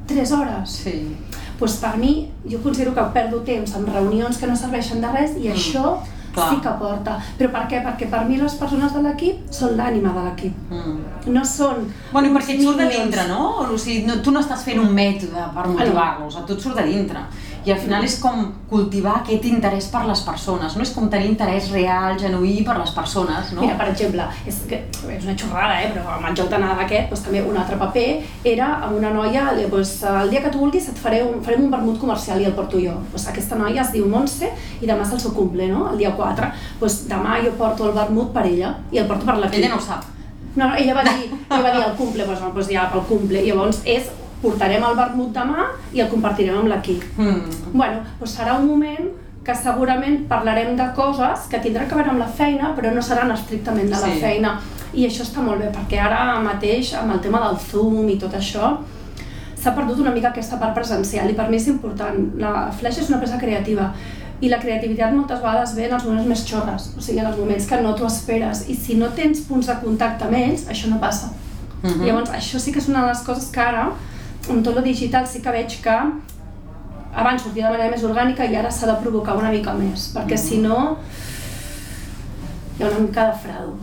tres 0.07 0.33
hores 0.33 0.71
Sí. 0.71 1.17
pues 1.59 1.77
per 1.77 1.97
mi, 1.97 2.31
jo 2.51 2.59
considero 2.63 2.95
que 2.95 3.01
perdo 3.13 3.39
temps 3.41 3.75
en 3.77 3.87
reunions 3.87 4.39
que 4.39 4.47
no 4.47 4.57
serveixen 4.57 5.01
de 5.01 5.07
res 5.13 5.31
i 5.37 5.49
Mm, 5.49 5.53
això 5.53 5.99
clar. 6.35 6.49
sí 6.51 6.61
que 6.65 6.75
porta. 6.81 7.17
Però 7.39 7.51
per 7.55 7.65
què? 7.71 7.81
Perquè 7.87 8.11
per 8.13 8.25
mi 8.29 8.39
les 8.41 8.59
persones 8.61 8.95
de 8.95 9.03
l'equip 9.07 9.53
són 9.55 9.77
l'ànima 9.79 10.13
de 10.17 10.27
l'equip. 10.29 10.61
Mm. 10.71 11.33
No 11.35 11.45
són 11.49 11.87
Bueno, 12.13 12.29
i 12.29 12.37
perquè 12.37 12.59
et 12.59 12.63
surt 12.67 12.83
de 12.83 12.91
dintre, 12.93 13.27
no? 13.31 13.41
O 13.65 13.79
sigui, 13.79 14.05
no, 14.09 14.21
tu 14.25 14.35
no 14.35 14.45
estàs 14.45 14.65
fent 14.67 14.83
un 14.83 14.93
mètode 14.95 15.49
per 15.55 15.67
motivar-los, 15.73 16.39
a 16.39 16.47
tu 16.47 16.59
et 16.59 16.67
surt 16.67 16.79
de 16.81 16.87
dintre. 16.91 17.25
I 17.65 17.73
al 17.73 17.79
final 17.81 18.05
és 18.05 18.19
com 18.21 18.43
cultivar 18.69 19.15
aquest 19.23 19.47
interès 19.49 19.87
per 19.89 20.03
les 20.05 20.21
persones, 20.27 20.75
no? 20.77 20.85
És 20.85 20.93
com 20.93 21.07
tenir 21.09 21.31
interès 21.31 21.71
real, 21.73 22.19
genuí 22.21 22.59
per 22.67 22.77
les 22.77 22.93
persones, 22.93 23.55
no? 23.57 23.63
Mira, 23.65 23.79
per 23.81 23.87
exemple, 23.93 24.27
és, 24.45 24.59
que, 24.69 24.83
és 25.15 25.25
una 25.25 25.37
xorrada, 25.41 25.79
eh? 25.81 25.89
però 25.95 26.19
amb 26.19 26.29
el 26.29 26.37
joc 26.37 26.51
d'anada 26.53 26.85
aquest, 26.85 27.09
doncs, 27.13 27.25
també 27.25 27.41
un 27.41 27.57
altre 27.57 27.79
paper 27.81 28.07
era 28.53 28.69
amb 28.85 28.99
una 28.99 29.15
noia, 29.17 29.47
doncs, 29.73 29.95
el 30.11 30.35
dia 30.35 30.43
que 30.45 30.53
tu 30.53 30.61
vulguis 30.61 30.91
et 30.93 31.01
faré 31.01 31.23
un, 31.25 31.41
farem 31.47 31.65
un 31.65 31.73
vermut 31.73 31.97
comercial 32.03 32.43
i 32.43 32.49
el 32.51 32.57
porto 32.59 32.81
jo. 32.83 32.99
Doncs, 33.15 33.31
aquesta 33.33 33.57
noia 33.61 33.81
es 33.87 33.95
diu 33.97 34.11
Montse 34.13 34.51
i 34.81 34.91
demà 34.91 35.07
és 35.09 35.15
el 35.17 35.23
seu 35.25 35.33
cumple, 35.37 35.71
no? 35.73 35.87
el 35.93 36.03
dia 36.03 36.13
4. 36.19 36.51
Doncs, 36.83 36.99
demà 37.09 37.39
jo 37.47 37.55
porto 37.61 37.89
el 37.89 37.97
vermut 37.97 38.35
per 38.37 38.45
ella 38.51 38.75
i 38.93 39.01
el 39.01 39.09
porto 39.09 39.25
per 39.31 39.39
l'equip. 39.41 39.63
Ella 39.63 39.73
no 39.73 39.81
ho 39.81 39.87
sap. 39.87 40.11
No, 40.55 40.69
no, 40.69 40.75
ella 40.79 40.95
va 40.95 41.03
dir, 41.09 41.33
ella 41.33 41.63
va 41.65 41.73
dir 41.73 41.81
el 41.89 41.97
cumple, 41.99 42.29
doncs, 42.29 42.45
doncs 42.45 42.69
ja 42.71 42.85
pel 42.93 43.09
cumple. 43.09 43.41
Llavors 43.49 43.81
és, 43.89 44.13
portarem 44.45 44.85
el 44.85 44.97
vermut 44.99 45.33
demà 45.35 45.67
i 45.97 46.01
el 46.05 46.09
compartirem 46.13 46.61
amb 46.61 46.71
l'equip. 46.71 47.05
Mm. 47.19 47.61
Bueno, 47.75 48.05
doncs 48.21 48.37
serà 48.39 48.59
un 48.61 48.67
moment 48.69 49.11
que 49.45 49.55
segurament 49.57 50.23
parlarem 50.29 50.77
de 50.79 50.87
coses 50.97 51.49
que 51.51 51.59
tindran 51.61 51.89
que 51.89 51.97
veure 51.99 52.13
amb 52.15 52.23
la 52.23 52.29
feina, 52.29 52.71
però 52.77 52.93
no 52.95 53.03
seran 53.05 53.33
estrictament 53.35 53.91
de 53.91 53.99
la 54.01 54.09
Sí. 54.15 54.21
feina. 54.21 54.55
I 54.95 55.07
això 55.09 55.25
està 55.27 55.43
molt 55.43 55.61
bé, 55.61 55.71
perquè 55.75 55.99
ara 56.01 56.41
mateix, 56.41 56.95
amb 56.95 57.13
el 57.13 57.21
tema 57.21 57.41
del 57.49 57.59
Zoom 57.59 58.09
i 58.09 58.17
tot 58.17 58.33
això, 58.33 58.77
s'ha 59.61 59.75
perdut 59.75 59.99
una 59.99 60.11
mica 60.13 60.29
aquesta 60.29 60.59
part 60.61 60.75
presencial 60.75 61.29
i 61.31 61.35
per 61.35 61.49
mi 61.51 61.57
és 61.57 61.67
important. 61.69 62.35
La 62.39 62.71
Flash 62.73 62.99
és 63.01 63.09
una 63.09 63.17
empresa 63.19 63.39
creativa 63.39 63.93
i 64.41 64.49
la 64.49 64.59
creativitat 64.61 65.13
moltes 65.13 65.41
vegades 65.41 65.75
ve 65.77 65.87
en 65.89 65.95
els 65.95 66.05
moments 66.05 66.27
més 66.29 66.45
xorres, 66.47 66.91
o 66.99 67.01
sigui, 67.01 67.19
en 67.21 67.27
els 67.27 67.39
moments 67.39 67.67
que 67.67 67.81
no 67.81 67.95
t'ho 67.95 68.07
esperes. 68.07 68.65
I 68.69 68.75
si 68.75 68.95
no 68.97 69.09
tens 69.17 69.41
punts 69.49 69.67
de 69.67 69.75
contacte 69.83 70.25
amb 70.25 70.35
ells, 70.35 70.67
això 70.69 70.89
no 70.91 70.99
passa. 71.01 71.31
Mhm. 71.83 72.05
Llavors, 72.07 72.31
això 72.31 72.59
sí 72.59 72.73
que 72.73 72.79
és 72.79 72.89
una 72.89 73.03
de 73.03 73.09
les 73.09 73.21
coses 73.21 73.51
que 73.51 73.61
ara, 73.61 73.91
amb 74.51 74.65
tot 74.65 74.75
lo 74.77 74.83
digital, 74.85 75.27
sí 75.27 75.41
que 75.43 75.53
veig 75.55 75.79
que 75.85 75.97
abans 77.15 77.43
sortia 77.43 77.69
de 77.69 77.77
manera 77.77 77.93
més 77.93 78.05
orgànica 78.07 78.47
i 78.51 78.57
ara 78.59 78.71
s'ha 78.75 78.91
de 78.91 78.97
provocar 79.03 79.37
una 79.39 79.53
mica 79.55 79.75
més, 79.79 80.11
perquè 80.17 80.39
si 80.41 80.59
no 80.65 80.79
hi 82.79 82.83
ha 82.83 82.91
una 82.91 83.07
mica 83.07 83.31
de 83.31 83.37
bé. 83.47 83.79